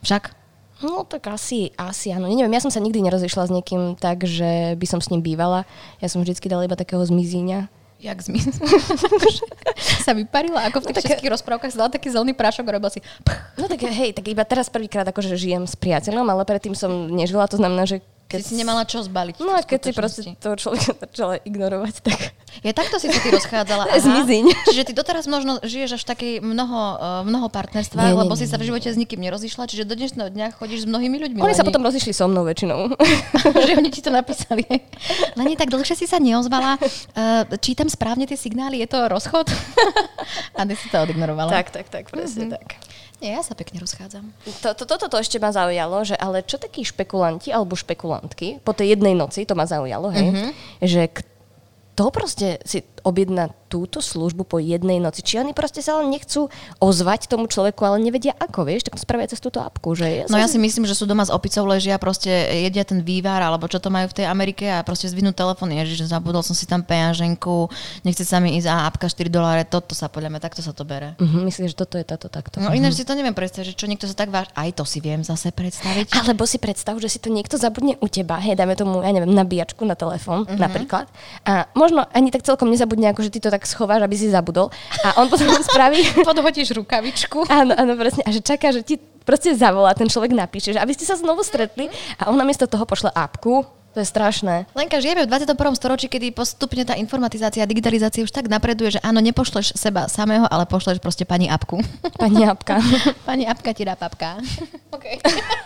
Však? 0.03 0.35
No 0.83 1.07
tak 1.07 1.31
asi, 1.31 1.71
asi 1.79 2.11
áno. 2.11 2.27
Neviem, 2.27 2.51
ja 2.51 2.59
som 2.59 2.75
sa 2.75 2.83
nikdy 2.83 2.99
nerozišla 3.07 3.47
s 3.47 3.55
niekým 3.55 3.95
tak, 3.95 4.27
že 4.27 4.75
by 4.75 4.87
som 4.91 4.99
s 4.99 5.15
ním 5.15 5.23
bývala. 5.23 5.63
Ja 6.03 6.11
som 6.11 6.27
vždycky 6.27 6.51
dala 6.51 6.67
iba 6.67 6.75
takého 6.75 6.99
zmizíňa. 7.07 7.71
Jak 8.03 8.19
zmiz? 8.19 8.59
sa 10.07 10.11
vyparila, 10.11 10.67
ako 10.67 10.83
v 10.83 10.85
tých 10.91 10.97
no, 10.99 10.99
tak, 10.99 11.07
českých 11.07 11.33
rozprávkach 11.39 11.71
dala 11.79 11.87
taký 11.87 12.11
zelený 12.11 12.35
prášok 12.35 12.67
a 12.67 12.75
robil 12.75 12.91
si... 12.91 12.99
No 13.55 13.71
tak 13.71 13.87
hej, 13.87 14.11
tak 14.11 14.27
iba 14.27 14.43
teraz 14.43 14.67
prvýkrát 14.67 15.07
akože 15.07 15.39
žijem 15.39 15.71
s 15.71 15.79
priateľom, 15.79 16.27
ale 16.27 16.43
predtým 16.43 16.75
som 16.75 16.91
nežila, 17.07 17.47
to 17.47 17.63
znamená, 17.63 17.87
že 17.87 18.03
keď 18.33 18.41
si 18.49 18.55
nemala 18.57 18.89
čo 18.89 19.05
zbaliť. 19.05 19.45
No 19.45 19.53
a 19.53 19.61
keď 19.61 19.81
si 19.85 19.93
proste 19.93 20.21
toho 20.41 20.57
človeka 20.57 20.97
začala 21.05 21.37
ignorovať, 21.45 21.95
tak... 22.01 22.33
Ja 22.65 22.73
takto 22.73 22.97
si 22.97 23.13
sa 23.13 23.21
ty 23.21 23.29
rozchádzala. 23.37 23.93
Zmiziň. 23.93 24.45
Čiže 24.73 24.83
ty 24.89 24.93
doteraz 24.97 25.29
možno 25.29 25.61
žiješ 25.61 26.01
až 26.01 26.03
v 26.05 26.09
takej 26.09 26.33
mnoho, 26.41 26.81
uh, 26.97 27.21
mnoho 27.29 27.53
partnerstvách, 27.53 28.17
lebo 28.17 28.33
nie, 28.33 28.41
si 28.41 28.47
sa 28.49 28.57
v 28.57 28.73
živote 28.73 28.89
s 28.89 28.97
nikým 28.97 29.21
nerozišla, 29.21 29.69
čiže 29.69 29.85
do 29.85 29.93
dnešného 29.93 30.33
dňa 30.33 30.47
chodíš 30.57 30.85
s 30.85 30.89
mnohými 30.89 31.17
ľuďmi. 31.21 31.39
Oni 31.45 31.53
Leni. 31.53 31.61
sa 31.61 31.69
potom 31.69 31.85
rozišli 31.85 32.13
so 32.17 32.25
mnou 32.29 32.49
väčšinou. 32.49 32.97
že 33.69 33.73
oni 33.77 33.91
ti 33.93 34.01
to 34.01 34.09
napísali. 34.09 34.65
Leni, 35.37 35.57
tak 35.61 35.69
dlhšie 35.69 36.01
si 36.01 36.07
sa 36.09 36.17
neozvala. 36.17 36.81
Uh, 37.13 37.45
čítam 37.61 37.93
správne 37.93 38.25
tie 38.25 38.41
signály, 38.41 38.81
je 38.81 38.89
to 38.89 39.13
rozchod? 39.13 39.53
a 40.57 40.61
ty 40.65 40.75
si 40.77 40.89
to 40.89 40.97
odignorovala. 41.05 41.53
Tak, 41.53 41.73
tak, 41.73 41.87
tak, 41.93 42.09
presne 42.09 42.49
mm-hmm. 42.49 42.57
tak. 42.57 42.92
Nie, 43.23 43.39
ja 43.39 43.43
sa 43.47 43.55
pekne 43.55 43.79
rozchádzam. 43.79 44.35
To, 44.67 44.75
to, 44.75 44.85
toto 44.85 45.07
to 45.07 45.17
ešte 45.23 45.39
ma 45.39 45.55
zaujalo, 45.55 46.03
že 46.03 46.19
ale 46.19 46.43
čo 46.43 46.59
takí 46.59 46.83
špekulanti 46.83 47.55
alebo 47.55 47.79
špekulantky, 47.79 48.59
po 48.67 48.75
tej 48.75 48.99
jednej 48.99 49.15
noci 49.15 49.47
to 49.47 49.55
ma 49.55 49.65
zaujalo, 49.65 50.11
hej, 50.11 50.29
mm-hmm. 50.29 50.51
že 50.83 51.03
kto 51.11 52.05
proste 52.11 52.59
si 52.67 52.83
objedná 53.03 53.51
túto 53.73 54.05
službu 54.05 54.45
po 54.45 54.61
jednej 54.61 55.01
noci. 55.01 55.25
Či 55.25 55.41
oni 55.41 55.57
proste 55.57 55.81
sa 55.81 55.97
len 55.97 56.13
nechcú 56.13 56.53
ozvať 56.77 57.25
tomu 57.25 57.49
človeku, 57.49 57.81
ale 57.89 58.05
nevedia 58.05 58.37
ako, 58.37 58.69
vieš, 58.69 58.85
tak 58.85 59.01
to 59.01 59.01
spravia 59.01 59.33
cez 59.33 59.41
túto 59.41 59.65
apku. 59.65 59.97
Že 59.97 60.07
ja 60.13 60.25
no 60.29 60.37
ja 60.37 60.45
si 60.45 60.61
myslím, 60.61 60.85
že 60.85 60.93
sú 60.93 61.09
doma 61.09 61.25
s 61.25 61.33
opicou 61.33 61.65
ležia, 61.65 61.97
proste 61.97 62.29
jedia 62.69 62.85
ten 62.85 63.01
vývar, 63.01 63.41
alebo 63.41 63.65
čo 63.65 63.81
to 63.81 63.89
majú 63.89 64.13
v 64.13 64.21
tej 64.21 64.27
Amerike 64.29 64.69
a 64.69 64.85
proste 64.85 65.09
zvinú 65.09 65.33
telefón, 65.33 65.73
ježiš, 65.73 66.13
zabudol 66.13 66.45
som 66.45 66.53
si 66.53 66.69
tam 66.69 66.85
peňaženku, 66.85 67.73
nechce 68.05 68.29
sa 68.29 68.45
mi 68.45 68.61
ísť 68.61 68.69
a 68.69 68.85
apka 68.93 69.09
4 69.09 69.33
doláre, 69.33 69.65
toto 69.65 69.97
sa 69.97 70.13
podľa 70.13 70.37
mňa, 70.37 70.41
takto 70.45 70.61
sa 70.61 70.77
to 70.77 70.85
bere. 70.85 71.17
Uh-huh, 71.17 71.41
myslím, 71.49 71.73
že 71.73 71.73
toto 71.73 71.97
je 71.97 72.05
táto 72.05 72.29
takto. 72.29 72.61
No 72.61 72.69
uh-huh. 72.69 72.77
ináč 72.77 73.01
si 73.01 73.09
to 73.09 73.17
neviem 73.17 73.33
predstaviť, 73.33 73.73
že 73.73 73.79
čo 73.81 73.89
niekto 73.89 74.05
sa 74.05 74.13
tak 74.13 74.29
váž, 74.29 74.53
aj 74.53 74.77
to 74.77 74.85
si 74.85 75.01
viem 75.01 75.25
zase 75.25 75.49
predstaviť. 75.49 76.13
Alebo 76.13 76.45
si 76.45 76.61
predstav, 76.61 77.01
že 77.01 77.09
si 77.09 77.17
to 77.17 77.33
niekto 77.33 77.57
zabudne 77.57 77.97
u 78.05 78.07
teba, 78.13 78.37
hej, 78.37 78.53
dáme 78.53 78.77
tomu, 78.77 79.01
ja 79.01 79.09
neviem, 79.17 79.33
nabíjačku 79.33 79.81
na 79.89 79.97
telefón 79.97 80.45
uh-huh. 80.45 80.61
napríklad. 80.61 81.09
A 81.49 81.73
možno 81.73 82.05
ani 82.13 82.29
tak 82.29 82.45
celkom 82.45 82.69
nezabudne, 82.69 82.92
ako 83.01 83.21
že 83.25 83.31
ty 83.33 83.39
to 83.41 83.49
tak 83.49 83.65
schováš, 83.65 84.05
aby 84.05 84.17
si 84.19 84.29
zabudol. 84.29 84.69
A 85.05 85.23
on 85.23 85.33
potom 85.33 85.49
spraví... 85.69 86.05
Podhodíš 86.29 86.77
rukavičku. 86.77 87.49
Áno, 87.49 87.73
áno, 87.73 87.93
presne. 87.97 88.23
A 88.27 88.31
že 88.31 88.45
čaká, 88.45 88.71
že 88.71 88.85
ti 88.85 89.01
proste 89.23 89.55
zavolá, 89.55 89.95
ten 89.95 90.11
človek 90.11 90.35
napíše, 90.35 90.75
že 90.75 90.83
aby 90.83 90.93
ste 90.93 91.07
sa 91.07 91.15
znovu 91.15 91.47
stretli 91.47 91.89
a 92.19 92.29
on 92.29 92.37
namiesto 92.37 92.67
toho 92.67 92.83
pošle 92.85 93.09
apku, 93.15 93.65
to 93.93 94.01
je 94.01 94.09
strašné. 94.09 94.67
Lenka, 94.73 95.05
žijeme 95.05 95.29
v 95.29 95.31
21. 95.31 95.77
storočí, 95.77 96.09
kedy 96.09 96.33
postupne 96.33 96.81
tá 96.89 96.97
informatizácia 96.97 97.61
a 97.61 97.69
digitalizácia 97.69 98.25
už 98.25 98.33
tak 98.33 98.49
napreduje, 98.49 98.97
že 98.97 99.01
áno, 99.05 99.21
nepošleš 99.21 99.77
seba 99.77 100.09
samého, 100.09 100.49
ale 100.49 100.65
pošleš 100.65 100.97
proste 100.97 101.29
pani 101.29 101.53
apku. 101.53 101.85
Pani 102.17 102.49
apka. 102.49 102.81
pani 103.29 103.45
apka 103.45 103.77
ti 103.77 103.85
dá 103.85 103.93
papka. 103.93 104.41
OK. 104.97 105.07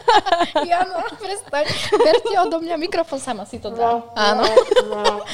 Jano, 0.71 1.07
prestaň. 1.23 1.65
Berte 1.95 2.35
odo 2.43 2.59
mňa 2.59 2.77
mikrofón, 2.83 3.23
sama 3.23 3.47
si 3.47 3.63
to 3.63 3.71
dá. 3.71 4.03
Áno. 4.19 4.43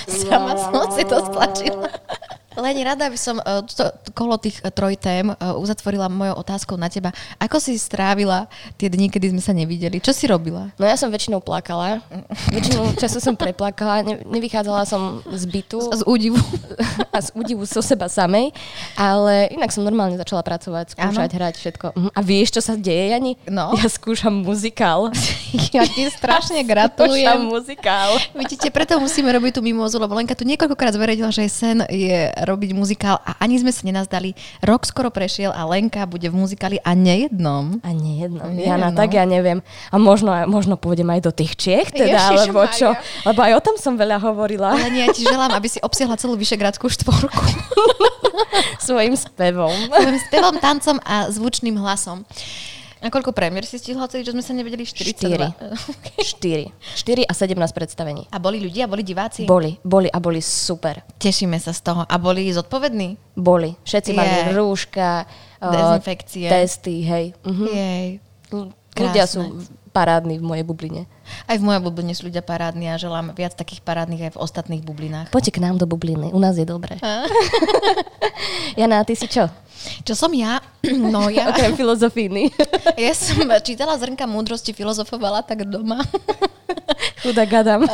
sama 0.07 0.53
som 0.61 0.93
si 0.93 1.03
to 1.09 1.17
stlačila. 1.33 1.89
Leni, 2.57 2.85
rada 2.85 3.09
by 3.09 3.19
som 3.19 3.37
uh, 3.41 3.65
to, 3.65 3.89
kolo 4.13 4.37
tých 4.37 4.61
uh, 4.61 4.69
troj 4.69 4.97
tém 5.01 5.33
uh, 5.33 5.57
uzatvorila 5.57 6.13
mojou 6.13 6.37
otázkou 6.41 6.77
na 6.77 6.93
teba. 6.93 7.15
Ako 7.41 7.59
si 7.59 7.77
strávila 7.81 8.49
tie 8.77 8.93
dni, 8.93 9.09
kedy 9.09 9.33
sme 9.33 9.43
sa 9.43 9.53
nevideli? 9.57 10.03
Čo 10.03 10.13
si 10.13 10.29
robila? 10.29 10.73
No 10.77 10.85
ja 10.85 10.97
som 10.97 11.09
väčšinou 11.09 11.41
plakala. 11.41 12.05
Väčšinou 12.53 12.93
času 13.01 13.19
som 13.23 13.35
preplakala. 13.39 14.05
Ne, 14.05 14.21
nevychádzala 14.29 14.85
som 14.85 15.25
z 15.29 15.45
bytu. 15.49 15.81
Z, 15.81 16.01
z 16.01 16.03
údivu. 16.05 16.39
A 17.15 17.19
z 17.21 17.29
údivu 17.37 17.65
so 17.69 17.81
seba 17.81 18.09
samej. 18.09 18.53
Ale 18.97 19.53
inak 19.53 19.73
som 19.73 19.85
normálne 19.85 20.17
začala 20.17 20.45
pracovať, 20.45 20.97
skúšať, 20.97 21.29
ano? 21.33 21.37
hrať 21.39 21.55
všetko. 21.57 21.87
Mhm. 21.93 22.11
A 22.13 22.21
vieš, 22.21 22.57
čo 22.57 22.63
sa 22.65 22.75
deje, 22.77 23.17
Jani? 23.17 23.33
No. 23.49 23.73
Ja 23.77 23.89
skúšam 23.89 24.45
muzikál. 24.45 25.13
ja 25.77 25.85
ti 25.89 26.09
strašne 26.13 26.61
gratulujem. 26.65 27.29
Skúšam 27.29 27.43
muzikál. 27.49 28.11
Vidíte, 28.33 28.69
preto 28.73 28.97
musíme 29.01 29.29
robiť 29.33 29.59
tú 29.59 29.61
mimozu, 29.65 29.97
lebo 30.01 30.17
Lenka 30.17 30.37
tu 30.37 30.45
niekoľkokrát 30.49 30.95
zverejnila, 30.97 31.31
že 31.33 31.49
sen 31.49 31.85
je 31.89 32.33
robiť 32.43 32.75
muzikál 32.75 33.23
a 33.23 33.39
ani 33.39 33.63
sme 33.63 33.71
sa 33.71 33.87
nenazdali. 33.87 34.35
Rok 34.61 34.83
skoro 34.85 35.09
prešiel 35.15 35.55
a 35.55 35.63
Lenka 35.65 36.05
bude 36.05 36.27
v 36.27 36.35
muzikáli 36.35 36.83
a 36.83 36.93
nejednom. 36.93 37.79
A 37.81 37.91
nejednom. 37.95 38.51
Jana, 38.59 38.91
tak 38.91 39.15
ja 39.15 39.25
neviem. 39.25 39.63
A 39.89 39.97
možno, 39.97 40.35
možno 40.51 40.75
pôjdem 40.75 41.09
aj 41.15 41.21
do 41.23 41.33
tých 41.33 41.55
Čiech 41.55 41.95
teda, 41.95 42.11
Ježiš 42.11 42.51
alebo 42.51 42.63
čo. 42.75 42.91
Lebo 43.23 43.41
aj 43.41 43.53
o 43.57 43.65
tom 43.65 43.77
som 43.79 43.95
veľa 43.95 44.19
hovorila. 44.19 44.75
Ale 44.75 44.91
nie, 44.91 45.07
ja 45.07 45.15
ti 45.15 45.23
želám, 45.23 45.55
aby 45.55 45.69
si 45.71 45.79
obsiahla 45.79 46.19
celú 46.19 46.35
Vyšegradskú 46.35 46.91
štvorku. 46.91 47.45
Svojim 48.87 49.15
spevom. 49.15 49.73
Svojim 49.89 50.19
spevom, 50.27 50.55
tancom 50.59 50.99
a 51.07 51.31
zvučným 51.31 51.79
hlasom. 51.79 52.27
A 53.03 53.11
koľko 53.11 53.35
premiér 53.35 53.67
si 53.67 53.83
stihla 53.83 54.07
celý, 54.07 54.23
že 54.23 54.31
sme 54.31 54.47
sa 54.47 54.55
nevedeli? 54.55 54.87
42. 54.87 55.35
4. 56.23 56.71
4. 56.71 56.71
4 56.71 57.27
a 57.27 57.33
17 57.35 57.59
predstavení. 57.75 58.31
A 58.31 58.39
boli 58.39 58.63
ľudia, 58.63 58.87
boli 58.87 59.03
diváci? 59.03 59.43
Boli, 59.43 59.75
boli 59.83 60.07
a 60.07 60.23
boli 60.23 60.39
super. 60.39 61.03
Tešíme 61.19 61.59
sa 61.59 61.75
z 61.75 61.83
toho. 61.83 62.07
A 62.07 62.17
boli 62.23 62.47
zodpovední? 62.55 63.19
Boli. 63.35 63.75
Všetci 63.83 64.15
yeah. 64.15 64.19
mali 64.23 64.55
rúška, 64.55 65.27
dezinfekcie, 65.59 66.47
testy, 66.47 67.03
hej. 67.03 67.35
Uh-huh. 67.43 67.67
Jej. 67.67 68.23
Ľudia 68.95 69.27
sú 69.27 69.59
parádni 69.91 70.39
v 70.39 70.45
mojej 70.47 70.65
bubline. 70.65 71.05
Aj 71.49 71.57
v 71.59 71.63
mojej 71.63 71.83
bubline 71.83 72.15
sú 72.15 72.29
ľudia 72.29 72.43
parádni 72.45 72.93
a 72.93 72.97
želám 73.01 73.35
viac 73.37 73.57
takých 73.57 73.83
parádnych 73.83 74.31
aj 74.31 74.33
v 74.37 74.41
ostatných 74.41 74.83
bublinách. 74.83 75.29
Poďte 75.35 75.59
k 75.59 75.63
nám 75.63 75.77
do 75.79 75.87
bubliny, 75.87 76.31
u 76.33 76.39
nás 76.39 76.57
je 76.57 76.67
dobré. 76.67 76.97
Jana, 78.81 79.05
ty 79.05 79.19
si 79.19 79.27
čo? 79.29 79.49
Čo 80.07 80.15
som 80.15 80.31
ja? 80.33 80.63
No 81.13 81.31
ja... 81.31 81.51
Okrem 81.51 81.75
filozofíny. 81.75 82.51
ja 83.07 83.13
som 83.15 83.47
čítala 83.63 83.99
zrnka 83.99 84.27
múdrosti, 84.27 84.75
filozofovala 84.75 85.43
tak 85.43 85.67
doma. 85.67 86.03
Chuda 87.23 87.47
gadam. 87.47 87.87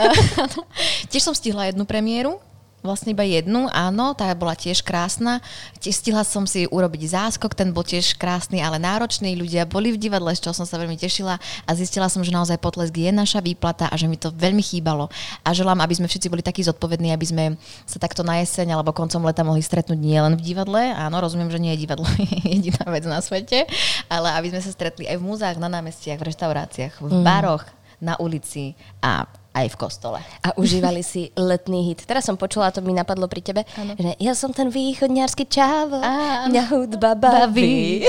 Tiež 1.10 1.24
som 1.24 1.34
stihla 1.36 1.68
jednu 1.68 1.84
premiéru 1.84 2.40
Vlastne 2.78 3.10
iba 3.10 3.26
jednu, 3.26 3.66
áno, 3.74 4.14
tá 4.14 4.30
bola 4.38 4.54
tiež 4.54 4.86
krásna. 4.86 5.42
Stihla 5.82 6.22
som 6.22 6.46
si 6.46 6.70
urobiť 6.70 7.10
záskok, 7.10 7.50
ten 7.50 7.74
bol 7.74 7.82
tiež 7.82 8.14
krásny, 8.14 8.62
ale 8.62 8.78
náročný. 8.78 9.34
Ľudia 9.34 9.66
boli 9.66 9.90
v 9.90 9.98
divadle, 9.98 10.30
z 10.30 10.46
čoho 10.46 10.54
som 10.54 10.62
sa 10.62 10.78
veľmi 10.78 10.94
tešila 10.94 11.42
a 11.42 11.70
zistila 11.74 12.06
som, 12.06 12.22
že 12.22 12.30
naozaj 12.30 12.54
potlesk 12.62 12.94
je 12.94 13.10
naša 13.10 13.42
výplata 13.42 13.90
a 13.90 13.94
že 13.98 14.06
mi 14.06 14.14
to 14.14 14.30
veľmi 14.30 14.62
chýbalo. 14.62 15.10
A 15.42 15.50
želám, 15.50 15.82
aby 15.82 15.98
sme 15.98 16.06
všetci 16.06 16.30
boli 16.30 16.38
takí 16.38 16.62
zodpovední, 16.62 17.10
aby 17.10 17.26
sme 17.26 17.44
sa 17.82 17.98
takto 17.98 18.22
na 18.22 18.38
jeseň 18.38 18.78
alebo 18.78 18.94
koncom 18.94 19.26
leta 19.26 19.42
mohli 19.42 19.60
stretnúť 19.60 19.98
nielen 19.98 20.38
v 20.38 20.42
divadle. 20.54 20.94
Áno, 20.94 21.18
rozumiem, 21.18 21.50
že 21.50 21.58
nie 21.58 21.74
je 21.74 21.82
divadlo 21.82 22.06
jediná 22.46 22.86
vec 22.94 23.02
na 23.10 23.18
svete, 23.18 23.66
ale 24.06 24.38
aby 24.38 24.54
sme 24.54 24.62
sa 24.62 24.70
stretli 24.70 25.10
aj 25.10 25.18
v 25.18 25.26
múzeách, 25.26 25.58
na 25.58 25.66
námestiach, 25.66 26.22
v 26.22 26.30
reštauráciách, 26.30 27.02
v 27.02 27.10
mm. 27.10 27.24
baroch, 27.26 27.66
na 27.98 28.14
ulici 28.22 28.78
a 29.02 29.26
aj 29.58 29.68
v 29.72 29.76
kostole. 29.76 30.18
A 30.40 30.54
užívali 30.54 31.02
si 31.02 31.34
letný 31.34 31.90
hit. 31.90 32.04
Teraz 32.04 32.24
som 32.24 32.38
počula, 32.38 32.70
to 32.70 32.78
mi 32.78 32.92
napadlo 32.92 33.26
pri 33.26 33.42
tebe, 33.42 33.62
Áno. 33.74 33.98
že 33.98 34.14
ja 34.18 34.32
som 34.32 34.50
ten 34.50 34.70
východňarský 34.70 35.44
čávo, 35.46 35.98
Áno. 35.98 36.50
mňa 36.50 36.62
hudba 36.70 37.14
baví. 37.14 38.06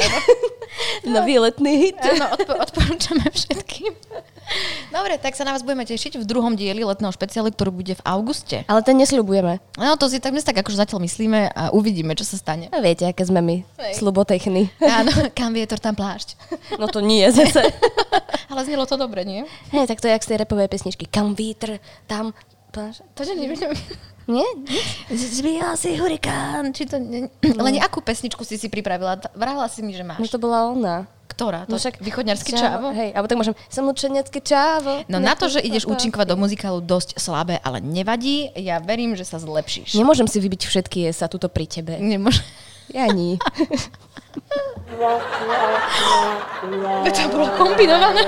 Nový 1.10 1.42
letný 1.42 1.90
hit. 1.90 1.98
Áno, 2.00 2.30
odpo- 2.30 2.60
odporúčame 2.60 3.26
všetkým. 3.28 3.92
Dobre, 4.90 5.22
tak 5.22 5.38
sa 5.38 5.46
na 5.46 5.54
vás 5.54 5.62
budeme 5.62 5.86
tešiť 5.86 6.18
v 6.18 6.26
druhom 6.26 6.58
dieli 6.58 6.82
letného 6.82 7.14
špeciálu, 7.14 7.54
ktorý 7.54 7.70
bude 7.70 7.94
v 7.94 8.02
auguste. 8.02 8.66
Ale 8.66 8.82
ten 8.82 8.98
nesľubujeme. 8.98 9.62
No 9.78 9.94
to 9.94 10.10
si 10.10 10.18
tak, 10.18 10.34
my 10.34 10.42
si 10.42 10.48
tak 10.50 10.58
akože 10.58 10.74
zatiaľ 10.76 11.06
myslíme 11.06 11.54
a 11.54 11.70
uvidíme, 11.70 12.18
čo 12.18 12.26
sa 12.26 12.34
stane. 12.34 12.66
A 12.74 12.82
viete, 12.82 13.06
aké 13.06 13.22
sme 13.22 13.46
my, 13.46 13.62
Hej. 13.78 14.02
slubotechny. 14.02 14.74
Áno, 14.82 15.14
kam 15.38 15.54
vietor, 15.54 15.78
tam 15.78 15.94
plášť. 15.94 16.34
No 16.82 16.90
to 16.90 16.98
nie 16.98 17.30
zase. 17.30 17.62
Ale 18.50 18.66
znelo 18.66 18.86
to 18.86 18.98
dobre, 18.98 19.22
nie? 19.24 19.46
Hej, 19.70 19.86
tak 19.86 20.02
to 20.02 20.10
je 20.10 20.14
jak 20.14 20.26
z 20.26 20.30
tej 20.34 20.38
repovej 20.42 20.68
pesničky. 20.68 21.06
Kam 21.06 21.38
vítr, 21.38 21.78
tam... 22.06 22.34
To, 22.70 23.22
že 23.22 23.34
neviem. 23.34 23.74
Nie? 24.30 24.46
Zvíjal 25.10 25.74
si 25.74 25.98
hurikán, 25.98 26.70
či 26.70 26.86
to... 26.86 27.02
Ne... 27.02 27.34
Len 27.42 27.82
akú 27.82 27.98
pesničku 27.98 28.46
si 28.46 28.62
si 28.62 28.70
pripravila? 28.70 29.18
Vrahla 29.34 29.66
si 29.66 29.82
mi, 29.82 29.90
že 29.90 30.06
No 30.06 30.14
máš. 30.14 30.30
to 30.30 30.38
bola 30.38 30.70
ona. 30.70 31.10
Ktorá? 31.26 31.66
To 31.66 31.74
No 31.74 31.82
však 31.82 31.98
východňarský 31.98 32.52
čávo? 32.54 32.94
Hej, 32.94 33.18
alebo 33.18 33.26
tak 33.26 33.38
môžem, 33.42 33.56
som 33.74 33.90
učenecký 33.90 34.38
čávo. 34.42 35.02
No 35.10 35.18
na 35.18 35.34
to, 35.34 35.50
že 35.50 35.62
ideš 35.62 35.86
Nepoznáva. 35.86 35.94
účinkovať 35.98 36.28
do 36.30 36.38
muzikálu 36.38 36.78
dosť 36.78 37.18
slabé, 37.18 37.58
ale 37.64 37.82
nevadí, 37.82 38.54
ja 38.54 38.78
verím, 38.78 39.18
že 39.18 39.26
sa 39.26 39.42
zlepšíš. 39.42 39.98
Nemôžem 39.98 40.30
si 40.30 40.38
vybiť 40.38 40.62
všetky 40.68 41.10
sa 41.10 41.26
tuto 41.26 41.50
pri 41.50 41.66
tebe. 41.66 41.98
Nemôže. 41.98 42.46
Ja 42.94 43.06
nie. 43.10 43.38
Veď 47.04 47.16
to 47.16 47.28
bolo 47.32 47.48
kombinované. 47.56 48.24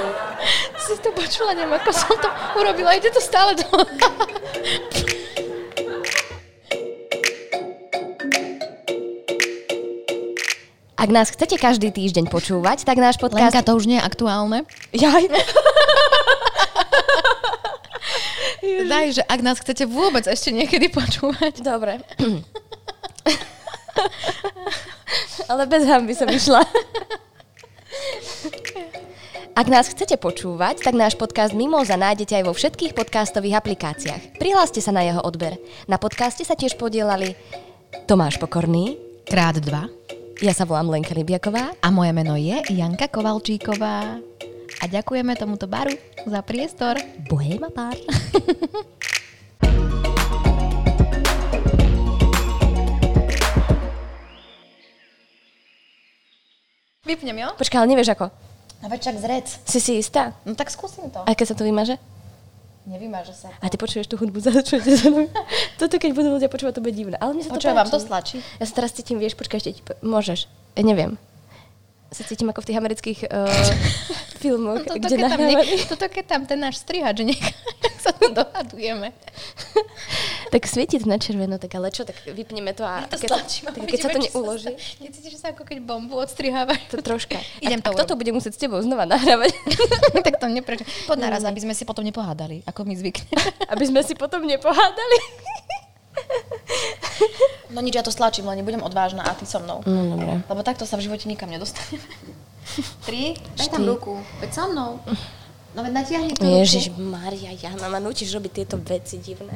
Si 0.81 0.97
to 0.97 1.13
počula, 1.13 1.53
neviem, 1.53 1.77
ako 1.77 1.91
som 1.93 2.15
to 2.17 2.29
urobila. 2.57 2.95
Ide 2.97 3.11
to 3.13 3.21
stále 3.21 3.53
do... 3.53 3.65
Ak 11.01 11.09
nás 11.09 11.33
chcete 11.33 11.57
každý 11.57 11.89
týždeň 11.89 12.29
počúvať, 12.29 12.85
tak 12.85 13.01
náš 13.01 13.17
podcast... 13.17 13.57
Lenka, 13.57 13.65
to 13.65 13.73
už 13.73 13.89
nie 13.89 13.97
je 13.97 14.05
aktuálne. 14.05 14.69
Jaj. 14.93 15.33
Daj, 18.85 19.07
že 19.17 19.23
ak 19.25 19.39
nás 19.41 19.57
chcete 19.57 19.89
vôbec 19.89 20.29
ešte 20.29 20.53
niekedy 20.53 20.93
počúvať. 20.93 21.65
Dobre. 21.65 22.05
Ale 25.51 25.67
bez 25.67 25.83
hamby 25.83 26.15
som 26.15 26.31
išla. 26.31 26.63
Ak 29.51 29.67
nás 29.67 29.91
chcete 29.91 30.15
počúvať, 30.15 30.79
tak 30.79 30.95
náš 30.95 31.19
podcast 31.19 31.51
Mimoza 31.51 31.99
nájdete 31.99 32.39
aj 32.39 32.43
vo 32.47 32.55
všetkých 32.55 32.95
podcastových 32.95 33.59
aplikáciách. 33.59 34.39
Prihláste 34.39 34.79
sa 34.79 34.95
na 34.95 35.03
jeho 35.03 35.19
odber. 35.19 35.59
Na 35.91 35.99
podcaste 35.99 36.47
sa 36.47 36.55
tiež 36.55 36.79
podielali 36.79 37.35
Tomáš 38.07 38.39
Pokorný, 38.39 38.95
Krát 39.27 39.59
dva. 39.59 39.91
ja 40.39 40.55
sa 40.55 40.63
volám 40.63 40.87
Lenka 40.87 41.11
Libiaková 41.11 41.75
A 41.83 41.87
moje 41.91 42.15
meno 42.15 42.39
je 42.39 42.55
Janka 42.71 43.11
Kovalčíková. 43.11 44.23
A 44.79 44.83
ďakujeme 44.87 45.35
tomuto 45.35 45.67
baru 45.67 45.91
za 46.31 46.39
priestor. 46.47 46.95
Bohema 47.27 47.67
pár. 47.75 47.99
Vypnem, 57.11 57.37
jo? 57.43 57.49
Počkaj, 57.59 57.77
ale 57.77 57.91
nevieš 57.91 58.15
ako. 58.15 58.31
A 58.81 58.85
veď 58.87 59.19
zrec. 59.19 59.47
Si 59.67 59.83
si 59.83 59.99
istá? 59.99 60.31
No 60.47 60.55
tak 60.55 60.71
skúsim 60.71 61.11
to. 61.11 61.21
Aké 61.27 61.43
sa 61.43 61.53
to 61.53 61.67
vymaže? 61.67 61.99
Nevymaže 62.81 63.35
sa. 63.35 63.53
A 63.61 63.69
ty 63.69 63.77
počuješ 63.77 64.09
tú 64.09 64.17
hudbu 64.17 64.41
za 64.41 64.57
čo 64.63 64.81
Toto 65.77 66.01
keď 66.01 66.11
budú 66.17 66.33
ľudia 66.33 66.49
počúvať, 66.49 66.79
to 66.79 66.81
bude 66.81 66.97
divné. 66.97 67.13
Ale 67.21 67.37
mne 67.37 67.45
sa 67.45 67.53
to 67.53 67.61
Počujem, 67.61 67.77
vám 67.77 67.85
páči. 67.85 67.93
to 67.93 67.99
stlačí? 68.01 68.37
Ja 68.57 68.65
sa 68.65 68.73
teraz 68.73 68.89
cítim, 68.95 69.21
vieš, 69.21 69.37
počkaj, 69.37 69.61
ešte 69.61 69.71
ti 69.75 69.81
po- 69.85 69.99
môžeš. 70.01 70.49
Ja 70.73 70.81
neviem. 70.81 71.13
Sa 72.09 72.25
cítim 72.25 72.49
ako 72.49 72.65
v 72.65 72.67
tých 72.73 72.79
amerických 72.81 73.19
uh, 73.23 73.45
filmoch, 74.41 74.81
No 74.81 74.87
toto, 74.87 74.97
kde 74.97 75.13
keď 75.13 75.21
tam 75.21 75.29
nahrávali. 75.29 75.77
toto 75.85 76.05
keď 76.09 76.25
tam 76.25 76.41
ten 76.43 76.57
náš 76.57 76.81
strihač 76.81 77.21
nechá, 77.21 77.53
sa 78.03 78.11
tu 78.11 78.33
dohadujeme. 78.33 79.13
tak 80.51 80.67
svieti 80.67 80.99
to 80.99 81.07
na 81.07 81.15
červeno, 81.15 81.55
tak 81.55 81.71
ale 81.79 81.95
čo, 81.95 82.03
tak 82.03 82.19
vypneme 82.27 82.75
to 82.75 82.83
a 82.83 83.07
To 83.07 83.15
keď, 83.15 83.29
stlačím. 83.31 83.63
tak, 83.71 83.87
keď 83.87 83.99
sa 84.03 84.09
to 84.11 84.19
neuloží. 84.19 84.73
Necítiš 84.99 85.39
sa 85.39 85.55
ako 85.55 85.63
keď 85.63 85.79
bombu 85.79 86.19
odstrihávaš? 86.19 86.91
to 86.91 86.99
troška. 86.99 87.39
Idem 87.63 87.79
a, 87.79 87.87
a 87.87 87.95
kto 87.95 88.03
to 88.03 88.15
bude 88.19 88.35
musieť 88.35 88.59
s 88.59 88.59
tebou 88.59 88.83
znova 88.83 89.07
nahrávať? 89.07 89.55
tak 90.27 90.43
to 90.43 90.51
nepreč. 90.51 90.83
Poď 91.07 91.31
naraz, 91.31 91.47
aby 91.47 91.63
sme 91.63 91.71
si 91.71 91.87
potom 91.87 92.03
nepohádali, 92.03 92.67
ako 92.67 92.83
my 92.83 92.93
zvykneme. 92.99 93.31
Aby 93.71 93.87
sme 93.87 94.03
si 94.03 94.19
potom 94.19 94.43
nepohádali. 94.43 95.17
No 97.71 97.79
nič, 97.79 97.95
ja 97.95 98.03
to 98.03 98.11
stlačím, 98.11 98.51
len 98.51 98.59
nebudem 98.59 98.83
odvážna 98.83 99.23
a 99.23 99.31
ty 99.31 99.47
so 99.47 99.63
mnou. 99.63 99.79
No 99.87 100.19
dobre. 100.19 100.43
Lebo 100.43 100.61
takto 100.67 100.83
sa 100.83 100.99
v 100.99 101.07
živote 101.07 101.31
nikam 101.31 101.47
nedostaneme. 101.47 102.03
Tri, 103.07 103.39
daj 103.55 103.71
tam 103.71 103.87
ruku. 103.87 104.19
Veď 104.43 104.51
so 104.51 104.67
mnou. 104.67 104.99
No 105.71 105.79
veď 105.87 105.93
natiahni 105.95 106.35
tú 106.35 106.43
Ježiš, 106.43 106.91
ruku. 106.91 106.99
Maria, 107.07 107.55
Jana, 107.55 107.87
ma 107.87 108.03
nutíš 108.03 108.35
robiť 108.35 108.51
tieto 108.51 108.75
veci 108.75 109.23
divné. 109.23 109.55